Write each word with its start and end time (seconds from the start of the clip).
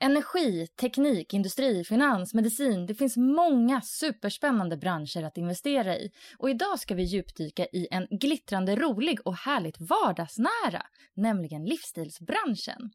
Energi, 0.00 0.66
teknik, 0.66 1.34
industri, 1.34 1.84
finans, 1.84 2.34
medicin. 2.34 2.86
Det 2.86 2.94
finns 2.94 3.16
många 3.16 3.80
superspännande 3.80 4.76
branscher 4.76 5.22
att 5.22 5.38
investera 5.38 5.96
i. 5.96 6.10
Och 6.38 6.50
idag 6.50 6.78
ska 6.78 6.94
vi 6.94 7.02
djupdyka 7.02 7.66
i 7.66 7.88
en 7.90 8.06
glittrande 8.10 8.76
rolig 8.76 9.26
och 9.26 9.34
härligt 9.34 9.80
vardagsnära, 9.80 10.82
nämligen 11.14 11.64
livsstilsbranschen. 11.64 12.90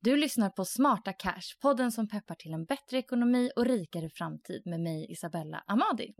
Du 0.00 0.16
lyssnar 0.16 0.50
på 0.50 0.64
Smarta 0.64 1.12
Cash, 1.12 1.60
podden 1.62 1.92
som 1.92 2.08
peppar 2.08 2.34
till 2.34 2.52
en 2.52 2.64
bättre 2.64 2.98
ekonomi 2.98 3.50
och 3.56 3.66
rikare 3.66 4.10
framtid 4.10 4.62
med 4.64 4.80
mig 4.80 5.06
Isabella 5.12 5.64
Amadi. 5.66 6.14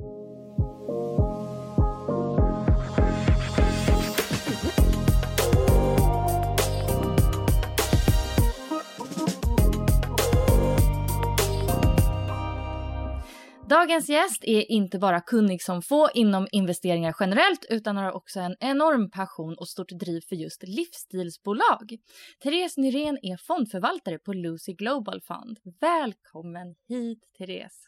Dagens 13.87 14.09
gäst 14.09 14.45
är 14.45 14.70
inte 14.70 14.98
bara 14.98 15.20
kunnig 15.20 15.63
som 15.63 15.83
få 15.83 16.08
inom 16.14 16.48
investeringar 16.52 17.14
generellt 17.20 17.67
utan 17.70 17.97
har 17.97 18.13
också 18.13 18.41
en 18.41 18.57
enorm 18.61 19.11
passion 19.11 19.55
och 19.58 19.69
stort 19.69 19.89
driv 19.89 20.20
för 20.29 20.36
just 20.36 20.63
livsstilsbolag. 20.63 21.96
Therese 22.42 22.77
Nyrén 22.77 23.19
är 23.23 23.36
fondförvaltare 23.36 24.19
på 24.19 24.33
Lucy 24.33 24.73
Global 24.73 25.20
Fund. 25.20 25.58
Välkommen 25.80 26.75
hit 26.89 27.19
Therese! 27.39 27.86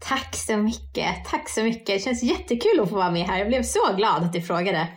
Tack 0.00 0.36
så 0.36 0.56
mycket, 0.56 1.24
tack 1.26 1.48
så 1.48 1.62
mycket. 1.62 1.86
Det 1.86 1.98
känns 1.98 2.22
jättekul 2.22 2.80
att 2.80 2.88
få 2.88 2.96
vara 2.96 3.10
med 3.10 3.22
här. 3.22 3.38
Jag 3.38 3.48
blev 3.48 3.62
så 3.62 3.92
glad 3.96 4.22
att 4.22 4.32
du 4.32 4.42
frågade. 4.42 4.88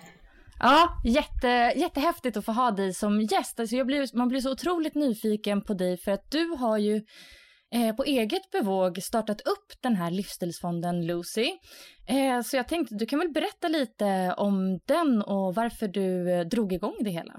Ja, 0.59 1.01
jätte, 1.05 1.47
jättehäftigt 1.75 2.37
att 2.37 2.45
få 2.45 2.51
ha 2.51 2.71
dig 2.71 2.93
som 2.93 3.21
gäst. 3.21 3.59
Alltså 3.59 3.75
jag 3.75 3.87
blir, 3.87 4.17
man 4.17 4.27
blir 4.27 4.41
så 4.41 4.51
otroligt 4.51 4.95
nyfiken 4.95 5.61
på 5.61 5.73
dig 5.73 5.97
för 5.97 6.11
att 6.11 6.31
du 6.31 6.45
har 6.45 6.77
ju 6.77 7.01
eh, 7.73 7.95
på 7.95 8.03
eget 8.03 8.51
bevåg 8.51 9.03
startat 9.03 9.41
upp 9.41 9.81
den 9.81 9.95
här 9.95 10.11
livsstilsfonden 10.11 11.05
Lucy. 11.05 11.51
Eh, 12.07 12.41
så 12.41 12.57
jag 12.57 12.67
tänkte, 12.67 12.95
du 12.95 13.05
kan 13.05 13.19
väl 13.19 13.31
berätta 13.31 13.67
lite 13.67 14.33
om 14.37 14.79
den 14.85 15.21
och 15.21 15.55
varför 15.55 15.87
du 15.87 16.31
eh, 16.31 16.41
drog 16.41 16.73
igång 16.73 16.95
det 16.99 17.09
hela? 17.09 17.33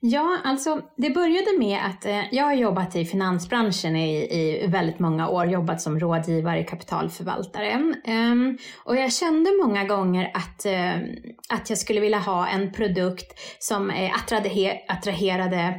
Ja, 0.00 0.38
alltså 0.44 0.80
det 0.96 1.10
började 1.10 1.58
med 1.58 1.78
att 1.86 2.06
eh, 2.06 2.34
jag 2.34 2.44
har 2.44 2.52
jobbat 2.52 2.96
i 2.96 3.04
finansbranschen 3.04 3.96
i, 3.96 4.38
i 4.38 4.66
väldigt 4.66 4.98
många 4.98 5.28
år, 5.28 5.46
jobbat 5.46 5.80
som 5.80 6.00
rådgivare, 6.00 6.64
kapitalförvaltare. 6.64 7.74
Um, 8.06 8.58
och 8.84 8.96
jag 8.96 9.12
kände 9.12 9.50
många 9.62 9.84
gånger 9.84 10.30
att, 10.34 10.66
uh, 10.66 11.04
att 11.48 11.70
jag 11.70 11.78
skulle 11.78 12.00
vilja 12.00 12.18
ha 12.18 12.48
en 12.48 12.72
produkt 12.72 13.38
som 13.58 13.90
eh, 13.90 14.14
attraher 14.14 14.78
attraherade 14.88 15.74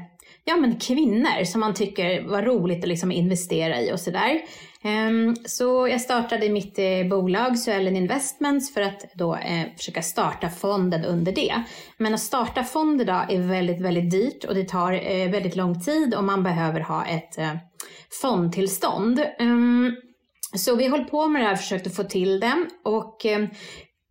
ja, 0.46 0.56
men 0.56 0.80
kvinnor 0.80 1.44
som 1.44 1.62
man 1.62 1.74
tycker 1.74 2.28
var 2.28 2.42
roligt 2.42 2.84
att 2.84 2.90
liksom 2.90 3.12
investera 3.12 3.82
i 3.82 3.94
och 3.94 4.00
sådär. 4.00 4.42
där. 4.84 5.48
så 5.48 5.88
jag 5.88 6.02
startade 6.02 6.50
mitt 6.50 6.80
eh, 6.80 7.08
bolag 7.10 7.60
Suellen 7.60 7.98
Investments 7.98 8.74
för 8.74 8.82
att 8.82 9.06
då 9.16 9.36
eh, 9.36 9.66
försöka 9.78 10.02
starta 10.02 10.50
fonden 10.50 11.06
under 11.06 11.32
det. 11.32 11.64
Men 11.98 12.14
att 12.14 12.20
starta 12.20 12.64
fond 12.64 13.02
idag 13.02 13.34
är 13.34 13.40
väldigt, 13.40 13.82
väldigt 13.82 14.12
dyrt 14.12 14.44
och 14.44 14.56
det 14.56 14.70
tar 14.70 14.94
eh, 14.94 15.32
väldigt 15.32 15.56
lång 15.56 15.82
tid 15.82 16.16
och 16.16 16.24
man 16.24 16.44
behöver 16.44 16.80
ha 16.80 17.06
ett 17.06 17.36
fondtillstånd. 18.22 19.26
Ehm, 19.40 19.96
så 20.56 20.76
vi 20.76 20.88
höll 20.88 21.06
på 21.06 21.28
med 21.28 21.42
det 21.42 21.46
här 21.46 21.54
och 21.54 21.60
försökte 21.60 21.90
få 21.90 22.04
till 22.04 22.40
det 22.40 22.66
och 22.84 23.26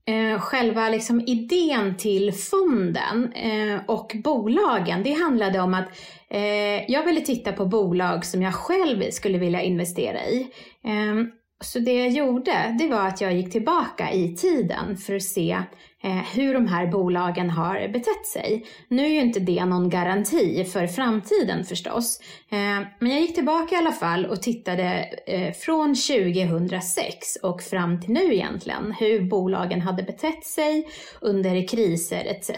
Eh, 0.07 0.41
själva 0.41 0.89
liksom 0.89 1.21
idén 1.21 1.97
till 1.97 2.33
fonden 2.33 3.33
eh, 3.33 3.81
och 3.87 4.17
bolagen, 4.25 5.03
det 5.03 5.13
handlade 5.13 5.61
om 5.61 5.75
att 5.75 5.89
Eh, 6.33 6.91
jag 6.91 7.05
ville 7.05 7.21
titta 7.21 7.53
på 7.53 7.67
bolag 7.67 8.25
som 8.25 8.43
jag 8.43 8.55
själv 8.55 9.11
skulle 9.11 9.39
vilja 9.39 9.63
investera 9.63 10.27
i. 10.27 10.47
Ehm, 10.85 11.31
så 11.65 11.79
det 11.79 11.95
jag 11.95 12.11
gjorde, 12.11 12.77
det 12.79 12.89
var 12.89 13.09
att 13.09 13.21
jag 13.21 13.35
gick 13.35 13.53
tillbaka 13.53 14.13
i 14.13 14.37
tiden 14.37 14.97
för 14.97 15.15
att 15.15 15.23
se 15.23 15.63
Eh, 16.05 16.23
hur 16.35 16.55
de 16.55 16.67
här 16.67 16.87
bolagen 16.87 17.51
har 17.51 17.89
betett 17.89 18.27
sig. 18.27 18.67
Nu 18.89 19.05
är 19.05 19.09
ju 19.09 19.21
inte 19.21 19.41
det 19.41 19.65
någon 19.65 19.89
garanti 19.91 20.65
för 20.65 20.87
framtiden 20.87 21.65
förstås. 21.65 22.21
Eh, 22.51 22.87
men 22.99 23.11
jag 23.11 23.21
gick 23.21 23.35
tillbaka 23.35 23.75
i 23.75 23.79
alla 23.79 23.93
fall 23.93 24.27
och 24.27 24.43
tittade 24.43 25.09
eh, 25.27 25.53
från 25.53 25.95
2006 25.95 27.37
och 27.43 27.63
fram 27.63 28.01
till 28.01 28.13
nu 28.13 28.35
egentligen, 28.35 28.93
hur 28.93 29.29
bolagen 29.29 29.81
hade 29.81 30.03
betett 30.03 30.47
sig 30.47 30.89
under 31.21 31.69
kriser 31.69 32.25
etc. 32.25 32.51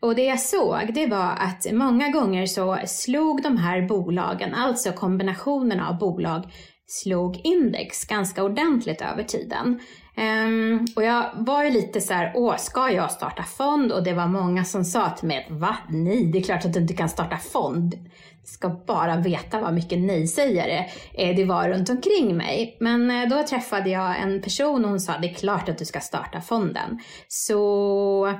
Och 0.00 0.14
det 0.14 0.24
jag 0.24 0.40
såg, 0.40 0.94
det 0.94 1.06
var 1.06 1.32
att 1.38 1.72
många 1.72 2.08
gånger 2.08 2.46
så 2.46 2.78
slog 2.86 3.42
de 3.42 3.56
här 3.56 3.82
bolagen, 3.82 4.54
alltså 4.54 4.92
kombinationen 4.92 5.80
av 5.80 5.98
bolag, 5.98 6.42
slog 6.86 7.40
index 7.44 8.04
ganska 8.04 8.44
ordentligt 8.44 9.02
över 9.02 9.22
tiden. 9.22 9.80
Um, 10.16 10.86
och 10.96 11.02
jag 11.02 11.30
var 11.34 11.64
ju 11.64 11.70
lite 11.70 12.00
så 12.00 12.14
här, 12.14 12.32
åh, 12.34 12.56
ska 12.56 12.90
jag 12.90 13.10
starta 13.10 13.42
fond? 13.42 13.92
Och 13.92 14.04
det 14.04 14.12
var 14.12 14.26
många 14.26 14.64
som 14.64 14.84
sa 14.84 15.10
till 15.10 15.28
mig, 15.28 15.46
va? 15.50 15.76
Nej, 15.88 16.24
det 16.32 16.38
är 16.38 16.42
klart 16.42 16.64
att 16.64 16.72
du 16.72 16.80
inte 16.80 16.94
kan 16.94 17.08
starta 17.08 17.36
fond. 17.36 17.94
Du 18.42 18.48
ska 18.48 18.68
bara 18.68 19.16
veta 19.16 19.60
vad 19.60 19.74
mycket 19.74 19.98
nej-sägare 19.98 20.90
eh, 21.14 21.36
det 21.36 21.44
var 21.44 21.68
runt 21.68 21.90
omkring 21.90 22.36
mig. 22.36 22.76
Men 22.80 23.10
eh, 23.10 23.28
då 23.28 23.42
träffade 23.42 23.90
jag 23.90 24.20
en 24.20 24.42
person 24.42 24.84
och 24.84 24.90
hon 24.90 25.00
sa, 25.00 25.18
det 25.18 25.30
är 25.30 25.34
klart 25.34 25.68
att 25.68 25.78
du 25.78 25.84
ska 25.84 26.00
starta 26.00 26.40
fonden. 26.40 26.98
Så 27.28 28.34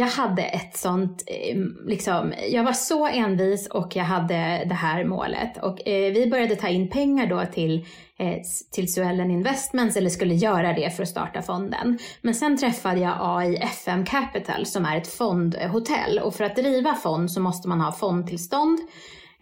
jag 0.00 0.06
hade 0.06 0.42
ett 0.42 0.76
sånt, 0.76 1.24
eh, 1.26 1.56
liksom, 1.86 2.32
jag 2.50 2.64
var 2.64 2.72
så 2.72 3.06
envis 3.06 3.68
och 3.68 3.96
jag 3.96 4.04
hade 4.04 4.64
det 4.66 4.74
här 4.74 5.04
målet. 5.04 5.62
Och 5.62 5.88
eh, 5.88 6.12
vi 6.12 6.26
började 6.30 6.56
ta 6.56 6.68
in 6.68 6.90
pengar 6.90 7.26
då 7.26 7.44
till, 7.52 7.86
eh, 8.18 8.36
till 8.72 8.92
Suellen 8.92 9.30
Investments, 9.30 9.96
eller 9.96 10.10
skulle 10.10 10.34
göra 10.34 10.72
det 10.72 10.90
för 10.96 11.02
att 11.02 11.08
starta 11.08 11.42
fonden. 11.42 11.98
Men 12.22 12.34
sen 12.34 12.58
träffade 12.58 13.00
jag 13.00 13.16
AIFM 13.20 14.04
Capital 14.04 14.66
som 14.66 14.84
är 14.84 14.96
ett 14.96 15.08
fondhotell 15.08 16.18
och 16.18 16.34
för 16.34 16.44
att 16.44 16.56
driva 16.56 16.94
fond 16.94 17.32
så 17.32 17.40
måste 17.40 17.68
man 17.68 17.80
ha 17.80 17.92
fondtillstånd. 17.92 18.78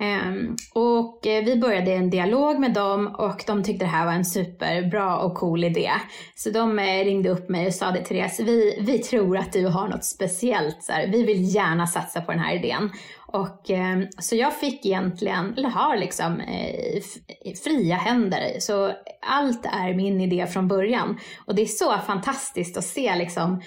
Ehm, 0.01 0.57
och 0.75 1.27
eh, 1.27 1.45
vi 1.45 1.57
började 1.57 1.93
en 1.93 2.11
dialog 2.11 2.61
med 2.61 2.75
dem 2.75 3.15
och 3.19 3.45
de 3.47 3.63
tyckte 3.63 3.85
det 3.85 3.89
här 3.89 4.07
var 4.07 4.13
en 4.13 4.25
superbra 4.25 5.19
och 5.19 5.35
cool 5.35 5.65
idé. 5.65 5.91
Så 6.35 6.51
de 6.51 6.79
eh, 6.79 7.05
ringde 7.05 7.31
upp 7.31 7.49
mig 7.49 7.67
och 7.67 7.75
sa 7.75 7.91
det 7.91 8.05
Therese, 8.05 8.41
vi, 8.41 8.79
vi 8.81 8.99
tror 8.99 9.37
att 9.37 9.53
du 9.53 9.67
har 9.67 9.89
något 9.89 10.05
speciellt. 10.05 10.83
Så 10.83 10.93
här, 10.93 11.07
vi 11.07 11.23
vill 11.23 11.55
gärna 11.55 11.87
satsa 11.87 12.21
på 12.21 12.33
den 12.33 12.41
här 12.41 12.55
idén. 12.55 12.91
Och, 13.27 13.71
ehm, 13.71 14.07
så 14.19 14.37
jag 14.37 14.57
fick 14.57 14.87
egentligen, 14.87 15.55
eller 15.57 15.69
har 15.69 15.97
liksom 15.97 16.41
eh, 16.41 17.03
fria 17.65 17.97
händer. 17.97 18.61
Så 18.61 18.93
allt 19.27 19.67
är 19.67 19.95
min 19.95 20.21
idé 20.21 20.47
från 20.47 20.69
början. 20.69 21.19
Och 21.47 21.55
det 21.55 21.63
är 21.63 21.67
så 21.67 21.99
fantastiskt 22.07 22.77
att 22.77 22.85
se 22.85 23.17
liksom 23.17 23.61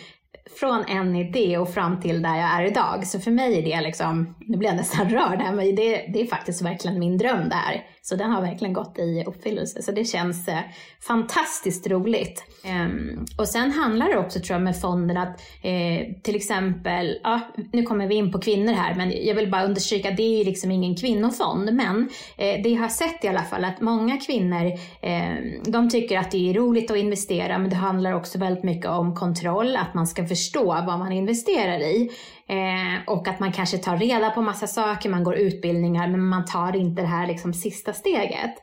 från 0.59 0.85
en 0.85 1.15
idé 1.15 1.57
och 1.57 1.73
fram 1.73 1.99
till 1.99 2.21
där 2.21 2.35
jag 2.35 2.49
är 2.49 2.65
idag. 2.65 3.07
Så 3.07 3.19
för 3.19 3.31
mig 3.31 3.59
är 3.59 3.63
det 3.63 3.81
liksom, 3.81 4.35
nu 4.39 4.57
blir 4.57 4.69
jag 4.69 4.77
nästan 4.77 5.09
rörd 5.09 5.41
här, 5.41 5.53
men 5.53 5.75
det, 5.75 6.05
det 6.13 6.21
är 6.21 6.25
faktiskt 6.25 6.61
verkligen 6.61 6.99
min 6.99 7.17
dröm 7.17 7.49
det 7.49 7.55
här. 7.55 7.85
Så 8.03 8.15
den 8.15 8.31
har 8.31 8.41
verkligen 8.41 8.73
gått 8.73 8.99
i 8.99 9.23
uppfyllelse. 9.27 9.81
Så 9.81 9.91
det 9.91 10.05
känns 10.05 10.47
eh, 10.47 10.59
fantastiskt 11.07 11.87
roligt. 11.87 12.43
Um, 12.85 13.25
och 13.37 13.47
sen 13.47 13.71
handlar 13.71 14.09
det 14.09 14.17
också 14.17 14.39
tror 14.39 14.55
jag 14.55 14.61
med 14.61 14.81
fonden 14.81 15.17
att 15.17 15.41
eh, 15.61 16.21
till 16.23 16.35
exempel, 16.35 17.19
ja, 17.23 17.39
nu 17.73 17.83
kommer 17.83 18.07
vi 18.07 18.15
in 18.15 18.31
på 18.31 18.39
kvinnor 18.39 18.73
här, 18.73 18.95
men 18.95 19.25
jag 19.25 19.35
vill 19.35 19.51
bara 19.51 19.65
understryka 19.65 20.11
det 20.11 20.23
är 20.23 20.37
ju 20.37 20.43
liksom 20.43 20.71
ingen 20.71 20.95
kvinnofond. 20.95 21.73
Men 21.73 22.09
eh, 22.37 22.61
det 22.63 22.69
jag 22.69 22.81
har 22.81 22.89
sett 22.89 23.23
i 23.23 23.27
alla 23.27 23.43
fall 23.43 23.65
att 23.65 23.81
många 23.81 24.17
kvinnor, 24.17 24.71
eh, 25.01 25.35
de 25.65 25.89
tycker 25.89 26.17
att 26.17 26.31
det 26.31 26.49
är 26.49 26.53
roligt 26.53 26.91
att 26.91 26.97
investera, 26.97 27.57
men 27.57 27.69
det 27.69 27.75
handlar 27.75 28.13
också 28.13 28.37
väldigt 28.39 28.63
mycket 28.63 28.89
om 28.89 29.15
kontroll, 29.15 29.75
att 29.75 29.93
man 29.93 30.07
ska 30.07 30.27
förstå 30.27 30.65
vad 30.65 30.99
man 30.99 31.11
investerar 31.11 31.79
i. 31.79 32.11
Eh, 32.51 33.07
och 33.07 33.27
att 33.27 33.39
man 33.39 33.51
kanske 33.51 33.77
tar 33.77 33.97
reda 33.97 34.29
på 34.29 34.41
massa 34.41 34.67
saker, 34.67 35.09
man 35.09 35.23
går 35.23 35.35
utbildningar 35.35 36.07
men 36.07 36.25
man 36.25 36.45
tar 36.45 36.75
inte 36.75 37.01
det 37.01 37.07
här 37.07 37.27
liksom 37.27 37.53
sista 37.53 37.93
steget. 37.93 38.53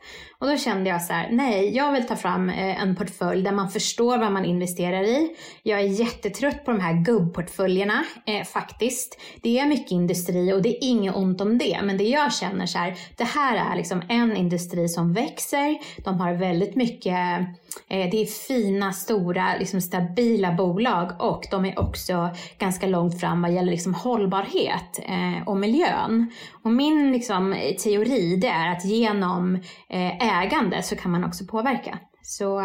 Och 0.41 0.47
då 0.47 0.57
kände 0.57 0.89
jag 0.89 1.01
så 1.01 1.13
här, 1.13 1.29
nej, 1.31 1.75
jag 1.75 1.91
vill 1.91 2.07
ta 2.07 2.15
fram 2.15 2.49
eh, 2.49 2.81
en 2.81 2.95
portfölj 2.95 3.43
där 3.43 3.51
man 3.51 3.69
förstår 3.69 4.17
vad 4.17 4.31
man 4.31 4.45
investerar 4.45 5.03
i. 5.03 5.35
Jag 5.63 5.79
är 5.79 5.83
jättetrött 5.83 6.65
på 6.65 6.71
de 6.71 6.79
här 6.79 6.93
gubbportföljerna 6.93 8.05
eh, 8.25 8.43
faktiskt. 8.43 9.19
Det 9.41 9.59
är 9.59 9.65
mycket 9.65 9.91
industri 9.91 10.53
och 10.53 10.61
det 10.61 10.69
är 10.69 10.77
inget 10.81 11.15
ont 11.15 11.41
om 11.41 11.57
det, 11.57 11.79
men 11.83 11.97
det 11.97 12.03
jag 12.03 12.33
känner 12.33 12.65
så 12.65 12.77
här, 12.77 12.95
det 13.17 13.23
här 13.23 13.71
är 13.71 13.75
liksom 13.75 14.01
en 14.09 14.37
industri 14.37 14.89
som 14.89 15.13
växer. 15.13 15.77
De 16.03 16.19
har 16.19 16.33
väldigt 16.33 16.75
mycket, 16.75 17.39
eh, 17.87 18.09
det 18.11 18.21
är 18.21 18.47
fina, 18.47 18.93
stora, 18.93 19.57
liksom 19.59 19.81
stabila 19.81 20.51
bolag 20.51 21.11
och 21.19 21.47
de 21.51 21.65
är 21.65 21.79
också 21.79 22.29
ganska 22.57 22.87
långt 22.87 23.19
fram 23.19 23.41
vad 23.41 23.53
gäller 23.53 23.71
liksom 23.71 23.93
hållbarhet 23.93 24.99
eh, 25.05 25.47
och 25.47 25.57
miljön. 25.57 26.31
Och 26.63 26.71
min 26.71 27.11
liksom, 27.11 27.55
teori 27.83 28.35
det 28.35 28.47
är 28.47 28.71
att 28.71 28.85
genom 28.85 29.55
eh, 29.89 30.28
ägande 30.29 30.83
så 30.83 30.95
kan 30.95 31.11
man 31.11 31.23
också 31.23 31.45
påverka. 31.45 31.99
Så, 32.21 32.61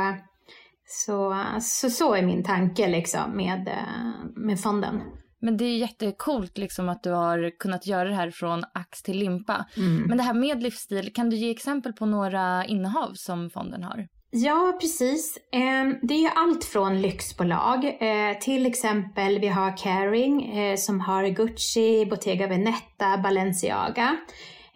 så, 0.86 1.44
så, 1.60 1.90
så 1.90 2.14
är 2.14 2.22
min 2.22 2.44
tanke 2.44 2.88
liksom 2.88 3.36
med, 3.36 3.68
eh, 3.68 4.24
med 4.36 4.60
fonden. 4.60 5.00
Men 5.40 5.56
det 5.56 5.64
är 5.64 5.76
jättekult 5.76 6.58
liksom 6.58 6.88
att 6.88 7.02
du 7.02 7.10
har 7.10 7.58
kunnat 7.58 7.86
göra 7.86 8.08
det 8.08 8.14
här 8.14 8.30
från 8.30 8.64
ax 8.74 9.02
till 9.02 9.18
limpa. 9.18 9.66
Mm. 9.76 10.02
Men 10.02 10.18
det 10.18 10.24
här 10.24 10.34
med 10.34 10.62
livsstil, 10.62 11.12
kan 11.14 11.30
du 11.30 11.36
ge 11.36 11.50
exempel 11.50 11.92
på 11.92 12.06
några 12.06 12.64
innehav 12.64 13.12
som 13.14 13.50
fonden 13.50 13.82
har? 13.82 14.06
Ja, 14.30 14.78
precis. 14.80 15.38
Ehm, 15.52 15.96
det 16.02 16.14
är 16.14 16.30
allt 16.34 16.64
från 16.64 17.02
lyxbolag. 17.02 17.84
Eh, 17.84 18.38
till 18.40 18.66
exempel 18.66 19.38
vi 19.38 19.48
har 19.48 19.76
Caring 19.76 20.58
eh, 20.58 20.76
som 20.76 21.00
har 21.00 21.26
Gucci, 21.28 22.06
Bottega 22.06 22.46
Veneta, 22.46 23.18
Balenciaga. 23.22 24.16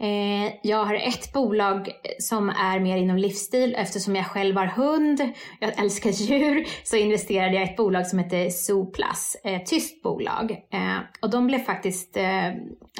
Eh, 0.00 0.52
jag 0.62 0.84
har 0.84 0.94
ett 0.94 1.32
bolag 1.32 1.90
som 2.18 2.48
är 2.48 2.80
mer 2.80 2.96
inom 2.96 3.16
livsstil 3.16 3.74
eftersom 3.78 4.16
jag 4.16 4.26
själv 4.26 4.56
har 4.56 4.66
hund, 4.66 5.20
jag 5.60 5.78
älskar 5.78 6.10
djur, 6.10 6.66
så 6.84 6.96
investerade 6.96 7.54
jag 7.54 7.62
i 7.66 7.70
ett 7.70 7.76
bolag 7.76 8.06
som 8.06 8.18
heter 8.18 8.50
Zooplus, 8.50 9.36
ett 9.44 9.66
tyskt 9.66 10.02
bolag. 10.02 10.50
Eh, 10.50 10.98
och 11.20 11.30
de 11.30 11.46
blev 11.46 11.58
faktiskt, 11.58 12.16
eh, 12.16 12.46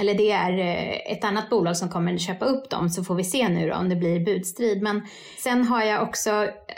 eller 0.01 0.15
det 0.15 0.31
är 0.31 0.59
eh, 0.59 1.13
ett 1.13 1.25
annat 1.25 1.51
bolag 1.51 1.77
som 1.77 1.89
kommer 1.89 2.15
att 2.15 2.21
köpa 2.21 2.45
upp 2.45 2.71
dem 2.71 2.91
så 2.91 3.05
får 3.05 3.15
vi 3.15 3.25
se 3.25 3.49
nu 3.49 3.69
då 3.69 3.75
om 3.75 3.89
det 3.89 3.97
blir 3.97 4.25
budstrid. 4.25 4.83
Men 4.83 5.03
sen 5.39 5.65
har 5.65 5.83
jag 5.83 6.03
också, 6.03 6.31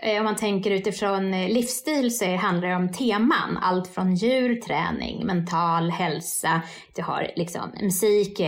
eh, 0.03 0.19
om 0.19 0.25
man 0.25 0.37
tänker 0.37 0.71
utifrån 0.71 1.35
eh, 1.35 1.49
livsstil 1.49 2.19
så 2.19 2.37
handlar 2.37 2.69
det 2.69 2.77
om 2.77 2.93
teman. 2.93 3.59
Allt 3.63 3.89
från 3.89 4.15
djur, 4.15 4.61
träning, 4.61 5.27
mental 5.27 5.91
hälsa, 5.91 6.63
du 6.97 7.03
har 7.03 7.31
liksom 7.37 7.71
musik, 7.81 8.41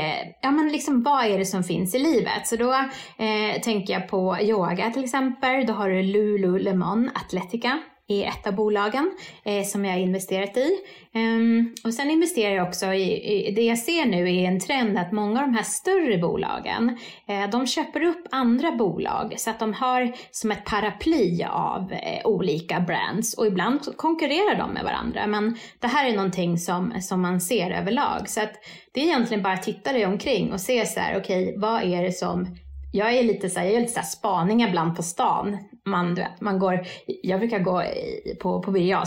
ja 0.43 0.51
men 0.51 0.69
liksom 0.69 1.03
vad 1.03 1.25
är 1.25 1.39
det 1.39 1.47
som 1.47 1.62
som 1.63 1.69
finns 1.69 1.95
i 1.95 1.99
livet. 1.99 2.47
Så 2.47 2.57
då 2.57 2.73
eh, 2.73 3.61
tänker 3.63 3.93
jag 3.95 4.09
på 4.09 4.39
yoga 4.41 4.91
till 4.91 5.05
exempel. 5.05 5.67
Då 5.67 5.73
har 5.73 5.89
du 5.89 6.03
Lululemon 6.03 7.11
Athletica 7.15 7.81
i 8.09 8.25
ett 8.25 8.47
av 8.47 8.55
bolagen 8.55 9.11
eh, 9.45 9.65
som 9.65 9.85
jag 9.85 9.93
har 9.93 10.01
investerat 10.01 10.57
i. 10.57 10.71
Um, 11.15 11.75
och 11.85 11.95
sen 11.95 12.11
investerar 12.11 12.55
jag 12.55 12.69
också 12.69 12.87
i, 12.87 13.49
i, 13.49 13.55
det 13.55 13.63
jag 13.63 13.79
ser 13.79 14.07
nu 14.07 14.37
är 14.37 14.49
en 14.49 14.61
trend 14.61 14.99
att 14.99 15.13
många 15.13 15.41
av 15.41 15.47
de 15.47 15.55
här 15.55 15.63
större 15.63 16.19
bolagen, 16.19 16.99
eh, 17.29 17.51
de 17.51 17.67
köper 17.67 18.03
upp 18.03 18.27
andra 18.31 18.73
bolag 18.73 19.35
så 19.37 19.51
att 19.51 19.59
de 19.59 19.75
har 19.75 20.13
som 20.31 20.51
ett 20.51 20.65
paraply 20.65 21.45
av 21.51 21.93
eh, 21.93 22.27
olika 22.27 22.81
brands 22.81 23.35
och 23.35 23.47
ibland 23.47 23.97
konkurrerar 23.97 24.59
de 24.59 24.73
med 24.73 24.85
varandra. 24.85 25.27
Men 25.27 25.57
det 25.81 25.87
här 25.87 26.11
är 26.11 26.17
någonting 26.17 26.59
som, 26.59 27.01
som 27.01 27.21
man 27.21 27.41
ser 27.41 27.71
överlag. 27.71 28.29
Så 28.29 28.43
att 28.43 28.53
det 28.95 29.01
är 29.01 29.05
egentligen 29.05 29.43
bara 29.43 29.55
att 29.55 29.63
titta 29.63 29.93
dig 29.93 30.07
omkring 30.07 30.53
och 30.53 30.61
se 30.61 30.87
så 30.87 31.01
här, 31.01 31.19
okej, 31.19 31.49
okay, 31.49 31.59
vad 31.59 31.83
är 31.83 32.03
det 32.03 32.13
som 32.13 32.57
jag 32.93 33.15
är 33.15 33.23
lite 33.23 33.51
så 33.51 33.61
här, 33.61 33.67
jag 33.67 33.81
lite 33.81 33.93
så 33.93 34.01
här 34.01 34.07
spaningar 34.07 34.69
ibland 34.69 34.97
på 34.97 35.03
stan. 35.03 35.59
Man, 35.85 36.15
du 36.15 36.23
vet, 36.23 36.41
man 36.41 36.59
går, 36.59 36.87
jag 37.23 37.41
brukar 37.41 37.59
gå 37.59 37.83
på, 38.41 38.63
på 38.63 38.71
Birger 38.71 39.01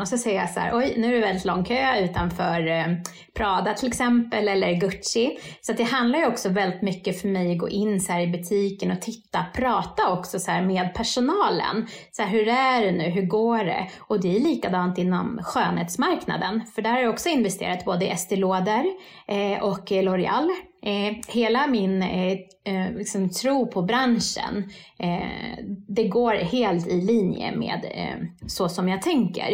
och 0.00 0.08
så 0.08 0.18
ser 0.18 0.34
jag 0.34 0.50
så 0.50 0.60
här, 0.60 0.76
oj 0.78 0.94
nu 0.96 1.08
är 1.08 1.12
det 1.12 1.26
väldigt 1.26 1.44
lång 1.44 1.64
kö 1.64 2.00
utanför 2.04 2.66
eh, 2.66 2.86
Prada 3.34 3.74
till 3.74 3.88
exempel 3.88 4.48
eller 4.48 4.72
Gucci. 4.72 5.38
Så 5.60 5.72
det 5.72 5.82
handlar 5.82 6.18
ju 6.18 6.26
också 6.26 6.48
väldigt 6.48 6.82
mycket 6.82 7.20
för 7.20 7.28
mig 7.28 7.52
att 7.52 7.58
gå 7.58 7.68
in 7.68 8.00
så 8.00 8.12
här 8.12 8.20
i 8.20 8.26
butiken 8.26 8.90
och 8.90 9.00
titta, 9.00 9.44
prata 9.54 10.12
också 10.12 10.38
så 10.38 10.50
här 10.50 10.62
med 10.62 10.94
personalen. 10.94 11.86
Så 12.10 12.22
här, 12.22 12.30
hur 12.30 12.48
är 12.48 12.82
det 12.82 12.92
nu, 12.92 13.04
hur 13.04 13.26
går 13.26 13.64
det? 13.64 13.86
Och 13.98 14.20
det 14.20 14.36
är 14.36 14.40
likadant 14.40 14.98
inom 14.98 15.40
skönhetsmarknaden, 15.42 16.62
för 16.74 16.82
där 16.82 16.90
har 16.90 17.00
jag 17.00 17.10
också 17.10 17.28
investerat 17.28 17.84
både 17.84 18.04
i 18.04 18.10
Estée 18.10 18.36
Lauder 18.38 18.84
eh, 19.26 19.62
och 19.62 19.90
L'Oreal 19.90 20.48
Eh, 20.82 21.16
hela 21.28 21.66
min 21.66 22.02
eh, 22.02 22.32
eh, 22.64 22.92
liksom, 22.94 23.30
tro 23.30 23.66
på 23.66 23.82
branschen, 23.82 24.70
eh, 24.98 25.64
det 25.88 26.08
går 26.08 26.34
helt 26.34 26.86
i 26.86 27.00
linje 27.00 27.56
med 27.56 27.84
eh, 27.94 28.46
så 28.46 28.68
som 28.68 28.88
jag 28.88 29.02
tänker. 29.02 29.52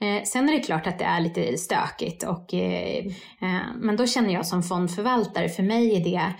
Eh, 0.00 0.22
sen 0.24 0.48
är 0.48 0.52
det 0.52 0.60
klart 0.60 0.86
att 0.86 0.98
det 0.98 1.04
är 1.04 1.20
lite 1.20 1.56
stökigt, 1.56 2.22
och, 2.22 2.54
eh, 2.54 3.06
eh, 3.42 3.74
men 3.80 3.96
då 3.96 4.06
känner 4.06 4.34
jag 4.34 4.46
som 4.46 4.62
fondförvaltare, 4.62 5.48
för 5.48 5.62
mig 5.62 5.96
är 5.96 6.04
det 6.04 6.32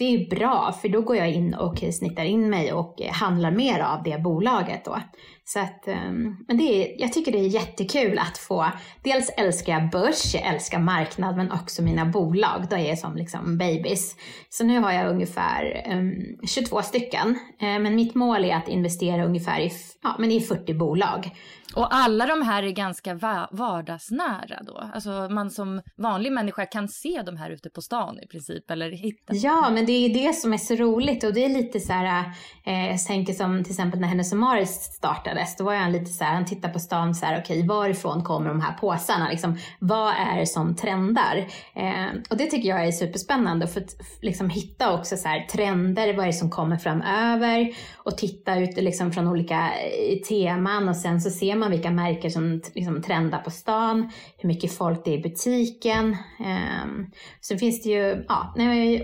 det 0.00 0.14
är 0.14 0.30
bra 0.30 0.72
för 0.82 0.88
då 0.88 1.02
går 1.02 1.16
jag 1.16 1.30
in 1.30 1.54
och 1.54 1.84
snittar 1.92 2.24
in 2.24 2.50
mig 2.50 2.72
och 2.72 3.00
eh, 3.00 3.12
handlar 3.12 3.50
mer 3.50 3.80
av 3.80 4.02
det 4.02 4.22
bolaget 4.22 4.84
då. 4.84 5.00
Så 5.44 5.60
att, 5.60 5.88
ehm, 5.88 6.36
men 6.48 6.56
det 6.56 6.62
är, 6.62 7.00
jag 7.00 7.12
tycker 7.12 7.32
det 7.32 7.38
är 7.38 7.48
jättekul 7.48 8.18
att 8.18 8.38
få, 8.38 8.66
dels 9.02 9.30
älskar 9.36 9.72
jag 9.72 9.90
börs, 9.90 10.34
jag 10.34 10.46
älskar 10.54 10.78
marknad 10.78 11.36
men 11.36 11.52
också 11.52 11.82
mina 11.82 12.04
bolag, 12.04 12.66
då 12.70 12.76
är 12.76 12.88
jag 12.88 12.98
som 12.98 13.16
liksom 13.16 13.58
babies. 13.58 14.16
Så 14.48 14.64
nu 14.64 14.78
har 14.78 14.92
jag 14.92 15.10
ungefär 15.10 15.82
ehm, 15.84 15.98
um, 15.98 16.46
22 16.46 16.82
stycken, 16.82 17.38
eh, 17.60 17.78
men 17.78 17.94
mitt 17.94 18.14
mål 18.14 18.44
är 18.44 18.54
att 18.54 18.68
investera 18.68 19.24
ungefär 19.24 19.60
i, 19.60 19.70
ja, 20.02 20.16
men 20.18 20.32
i 20.32 20.40
40 20.40 20.74
bolag. 20.74 21.30
Och 21.74 21.94
alla 21.94 22.26
de 22.26 22.42
här 22.42 22.62
är 22.62 22.70
ganska 22.70 23.14
vardagsnära 23.50 24.62
då? 24.62 24.90
Alltså 24.94 25.10
man 25.10 25.50
som 25.50 25.82
vanlig 25.96 26.32
människa 26.32 26.66
kan 26.66 26.88
se 26.88 27.22
de 27.26 27.36
här 27.36 27.50
ute 27.50 27.70
på 27.70 27.82
stan 27.82 28.18
i 28.20 28.26
princip 28.26 28.70
eller 28.70 28.90
hitta? 28.90 29.34
Ja, 29.34 29.70
men 29.70 29.86
det 29.86 29.92
är 29.92 30.14
det 30.14 30.32
som 30.32 30.52
är 30.52 30.58
så 30.58 30.74
roligt 30.74 31.24
och 31.24 31.34
det 31.34 31.44
är 31.44 31.48
lite 31.48 31.80
så 31.80 31.92
här, 31.92 32.24
eh, 32.66 32.90
jag 32.90 33.04
tänker 33.04 33.32
som 33.32 33.64
till 33.64 33.72
exempel 33.72 34.00
när 34.00 34.08
Hennes 34.08 34.32
och 34.32 34.38
Maris 34.38 34.70
startades, 34.70 35.56
då 35.56 35.64
var 35.64 35.74
jag 35.74 35.92
lite 35.92 36.10
så 36.10 36.24
här, 36.24 36.34
han 36.34 36.44
tittar 36.44 36.68
på 36.68 36.78
stan 36.78 37.14
så 37.14 37.26
här, 37.26 37.40
okej 37.40 37.58
okay, 37.58 37.68
varifrån 37.68 38.24
kommer 38.24 38.48
de 38.48 38.60
här 38.60 38.72
påsarna? 38.72 39.28
Liksom, 39.30 39.58
vad 39.78 40.14
är 40.14 40.40
det 40.40 40.46
som 40.46 40.76
trendar? 40.76 41.36
Eh, 41.74 42.06
och 42.30 42.36
det 42.36 42.46
tycker 42.46 42.68
jag 42.68 42.86
är 42.86 42.92
superspännande 42.92 43.66
för 43.66 43.80
att 43.80 43.96
liksom 44.22 44.50
hitta 44.50 44.94
också 44.94 45.16
så 45.16 45.28
här, 45.28 45.46
trender, 45.46 46.14
vad 46.14 46.22
är 46.22 46.26
det 46.26 46.32
som 46.32 46.50
kommer 46.50 46.76
framöver? 46.76 47.74
Och 47.96 48.18
titta 48.18 48.58
ut 48.58 48.76
liksom, 48.76 49.12
från 49.12 49.28
olika 49.28 49.54
eh, 49.56 50.18
teman 50.28 50.88
och 50.88 50.96
sen 50.96 51.20
så 51.20 51.30
ser 51.30 51.59
man 51.60 51.70
vilka 51.70 51.90
märken 51.90 52.30
som 52.30 52.60
liksom 52.74 53.02
trendar 53.02 53.38
på 53.38 53.50
stan, 53.50 54.12
hur 54.38 54.46
mycket 54.48 54.72
folk 54.78 55.04
det 55.04 55.10
är 55.10 55.18
i 55.18 55.22
butiken. 55.22 56.16
Eh, 56.40 57.06
sen 57.40 57.58
finns 57.58 57.82
det 57.82 57.88
ju, 57.88 58.24
ja, 58.28 58.54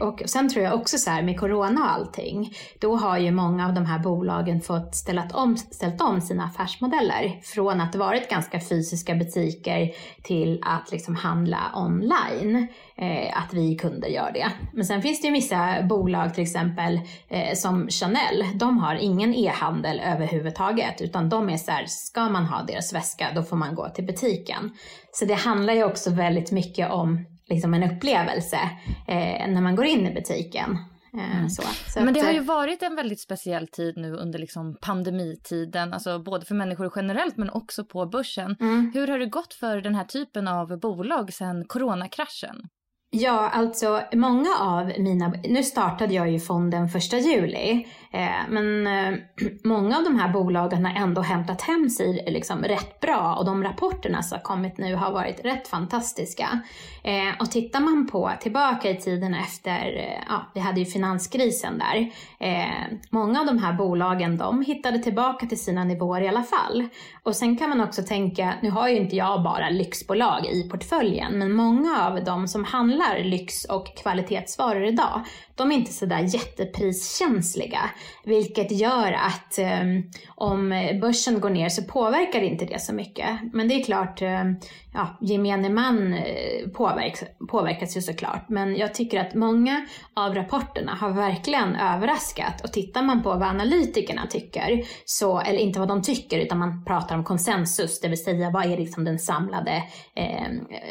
och 0.00 0.22
sen 0.26 0.48
tror 0.48 0.64
jag 0.64 0.74
också 0.74 0.98
så 0.98 1.10
här 1.10 1.22
med 1.22 1.40
corona 1.40 1.80
och 1.80 1.90
allting, 1.90 2.54
då 2.80 2.96
har 2.96 3.18
ju 3.18 3.30
många 3.30 3.66
av 3.66 3.74
de 3.74 3.86
här 3.86 3.98
bolagen 3.98 4.60
fått 4.60 4.94
ställt 4.94 5.32
om, 5.32 5.56
ställt 5.56 6.00
om 6.00 6.20
sina 6.20 6.44
affärsmodeller 6.44 7.40
från 7.42 7.80
att 7.80 7.94
varit 7.94 8.30
ganska 8.30 8.60
fysiska 8.60 9.14
butiker 9.14 9.90
till 10.22 10.62
att 10.62 10.92
liksom 10.92 11.16
handla 11.16 11.72
online. 11.74 12.68
eh, 12.96 13.38
att 13.38 13.54
vi 13.54 13.76
kunder 13.76 14.08
gör 14.08 14.32
det. 14.32 14.52
Men 14.72 14.84
sen 14.84 15.02
finns 15.02 15.20
det 15.20 15.26
ju 15.26 15.32
vissa 15.32 15.82
bolag, 15.82 16.34
till 16.34 16.42
exempel 16.42 17.00
eh, 17.28 17.54
som 17.54 17.88
Chanel, 17.88 18.44
de 18.54 18.78
har 18.78 18.94
ingen 18.94 19.34
e-handel 19.34 20.00
överhuvudtaget, 20.00 21.00
utan 21.00 21.28
de 21.28 21.50
är 21.50 21.56
så 21.56 21.70
här, 21.70 21.84
ska 21.86 22.28
man 22.28 22.45
ha 22.46 22.62
deras 22.62 22.92
väska, 22.92 23.32
då 23.34 23.42
får 23.42 23.56
man 23.56 23.74
gå 23.74 23.88
till 23.88 24.06
butiken. 24.06 24.70
Så 25.12 25.24
det 25.24 25.34
handlar 25.34 25.74
ju 25.74 25.84
också 25.84 26.10
väldigt 26.10 26.52
mycket 26.52 26.90
om 26.90 27.26
liksom 27.48 27.74
en 27.74 27.82
upplevelse 27.82 28.58
eh, 29.08 29.48
när 29.48 29.60
man 29.60 29.76
går 29.76 29.84
in 29.84 30.06
i 30.06 30.14
butiken. 30.14 30.78
Eh, 31.18 31.36
mm. 31.36 31.48
Så. 31.48 31.62
Så 31.62 32.00
Men 32.00 32.14
det 32.14 32.20
har 32.20 32.32
ju 32.32 32.38
eh, 32.38 32.44
varit 32.44 32.82
en 32.82 32.96
väldigt 32.96 33.20
speciell 33.20 33.68
tid 33.68 33.96
nu 33.96 34.12
under 34.12 34.38
liksom 34.38 34.76
pandemitiden, 34.80 35.92
alltså 35.92 36.18
både 36.18 36.46
för 36.46 36.54
människor 36.54 36.92
generellt 36.96 37.36
men 37.36 37.50
också 37.50 37.84
på 37.84 38.06
börsen. 38.06 38.56
Mm. 38.60 38.90
Hur 38.94 39.08
har 39.08 39.18
det 39.18 39.26
gått 39.26 39.54
för 39.54 39.80
den 39.80 39.94
här 39.94 40.04
typen 40.04 40.48
av 40.48 40.80
bolag 40.80 41.32
sedan 41.32 41.64
coronakraschen? 41.64 42.68
Ja, 43.10 43.50
alltså 43.52 44.02
många 44.12 44.48
av 44.60 44.92
mina, 44.98 45.32
nu 45.44 45.62
startade 45.62 46.14
jag 46.14 46.30
ju 46.30 46.40
fonden 46.40 46.88
första 46.88 47.18
juli, 47.18 47.86
eh, 48.12 48.48
men 48.48 48.86
eh, 48.86 49.18
många 49.64 49.98
av 49.98 50.04
de 50.04 50.18
här 50.18 50.32
bolagen 50.32 50.84
har 50.84 51.02
ändå 51.02 51.20
hämtat 51.20 51.62
hem 51.62 51.90
sig 51.90 52.24
liksom 52.26 52.62
rätt 52.62 53.00
bra 53.00 53.36
och 53.38 53.44
de 53.44 53.64
rapporterna 53.64 54.22
som 54.22 54.38
har 54.38 54.42
kommit 54.42 54.78
nu 54.78 54.94
har 54.94 55.12
varit 55.12 55.44
rätt 55.44 55.68
fantastiska. 55.68 56.60
Eh, 57.04 57.40
och 57.40 57.50
tittar 57.50 57.80
man 57.80 58.06
på 58.06 58.32
tillbaka 58.40 58.90
i 58.90 58.96
tiden 58.96 59.34
efter, 59.34 59.96
eh, 59.96 60.24
ja, 60.28 60.50
vi 60.54 60.60
hade 60.60 60.80
ju 60.80 60.86
finanskrisen 60.86 61.78
där, 61.78 62.10
eh, 62.40 62.98
många 63.10 63.40
av 63.40 63.46
de 63.46 63.58
här 63.58 63.72
bolagen 63.72 64.36
de 64.36 64.62
hittade 64.62 64.98
tillbaka 64.98 65.46
till 65.46 65.60
sina 65.60 65.84
nivåer 65.84 66.20
i 66.20 66.28
alla 66.28 66.42
fall. 66.42 66.88
Och 67.26 67.36
sen 67.36 67.56
kan 67.56 67.70
man 67.70 67.80
också 67.80 68.02
tänka, 68.02 68.54
nu 68.62 68.70
har 68.70 68.88
ju 68.88 68.96
inte 68.96 69.16
jag 69.16 69.42
bara 69.42 69.70
lyxbolag 69.70 70.46
i 70.46 70.68
portföljen, 70.68 71.38
men 71.38 71.52
många 71.52 72.06
av 72.06 72.24
de 72.24 72.48
som 72.48 72.64
handlar 72.64 73.18
lyx 73.18 73.64
och 73.64 73.96
kvalitetsvaror 73.96 74.84
idag, 74.84 75.24
de 75.54 75.72
är 75.72 75.76
inte 75.76 75.92
sådär 75.92 76.20
jättepriskänsliga. 76.34 77.90
Vilket 78.24 78.70
gör 78.70 79.12
att 79.12 79.58
um, 79.82 80.10
om 80.28 80.88
börsen 81.00 81.40
går 81.40 81.50
ner 81.50 81.68
så 81.68 81.82
påverkar 81.82 82.40
inte 82.40 82.64
det 82.64 82.80
så 82.80 82.94
mycket. 82.94 83.28
Men 83.52 83.68
det 83.68 83.74
är 83.74 83.84
klart, 83.84 84.22
um, 84.22 84.56
ja, 84.94 85.18
gemene 85.20 85.68
man 85.68 86.14
eh, 86.14 86.68
påverkas, 86.74 87.28
påverkas 87.48 87.96
ju 87.96 88.02
såklart. 88.02 88.48
Men 88.48 88.76
jag 88.76 88.94
tycker 88.94 89.20
att 89.20 89.34
många 89.34 89.86
av 90.14 90.34
rapporterna 90.34 90.94
har 90.94 91.10
verkligen 91.10 91.76
överraskat. 91.76 92.64
Och 92.64 92.72
tittar 92.72 93.02
man 93.02 93.22
på 93.22 93.28
vad 93.28 93.42
analytikerna 93.42 94.26
tycker, 94.26 94.82
så, 95.04 95.40
eller 95.40 95.58
inte 95.58 95.78
vad 95.78 95.88
de 95.88 96.02
tycker, 96.02 96.38
utan 96.38 96.58
man 96.58 96.84
pratar 96.84 97.15
om 97.16 97.24
konsensus, 97.24 98.00
det 98.00 98.08
vill 98.08 98.24
säga 98.24 98.50
vad 98.50 98.64
är 98.64 98.76
liksom 98.76 99.04
den 99.04 99.18
samlade 99.18 99.82
eh, 100.14 100.48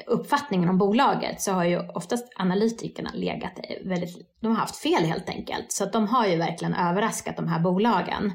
uppfattningen 0.07 0.69
om 0.69 0.77
bolaget, 0.77 1.41
så 1.41 1.51
har 1.51 1.63
ju 1.63 1.79
oftast 1.79 2.33
analytikerna 2.35 3.09
legat 3.13 3.59
väldigt, 3.85 4.39
de 4.41 4.47
har 4.47 4.59
haft 4.59 4.75
fel 4.75 5.03
helt 5.03 5.29
enkelt. 5.29 5.71
Så 5.71 5.83
att 5.83 5.93
de 5.93 6.07
har 6.07 6.27
ju 6.27 6.35
verkligen 6.35 6.73
överraskat 6.73 7.37
de 7.37 7.47
här 7.47 7.59
bolagen. 7.59 8.31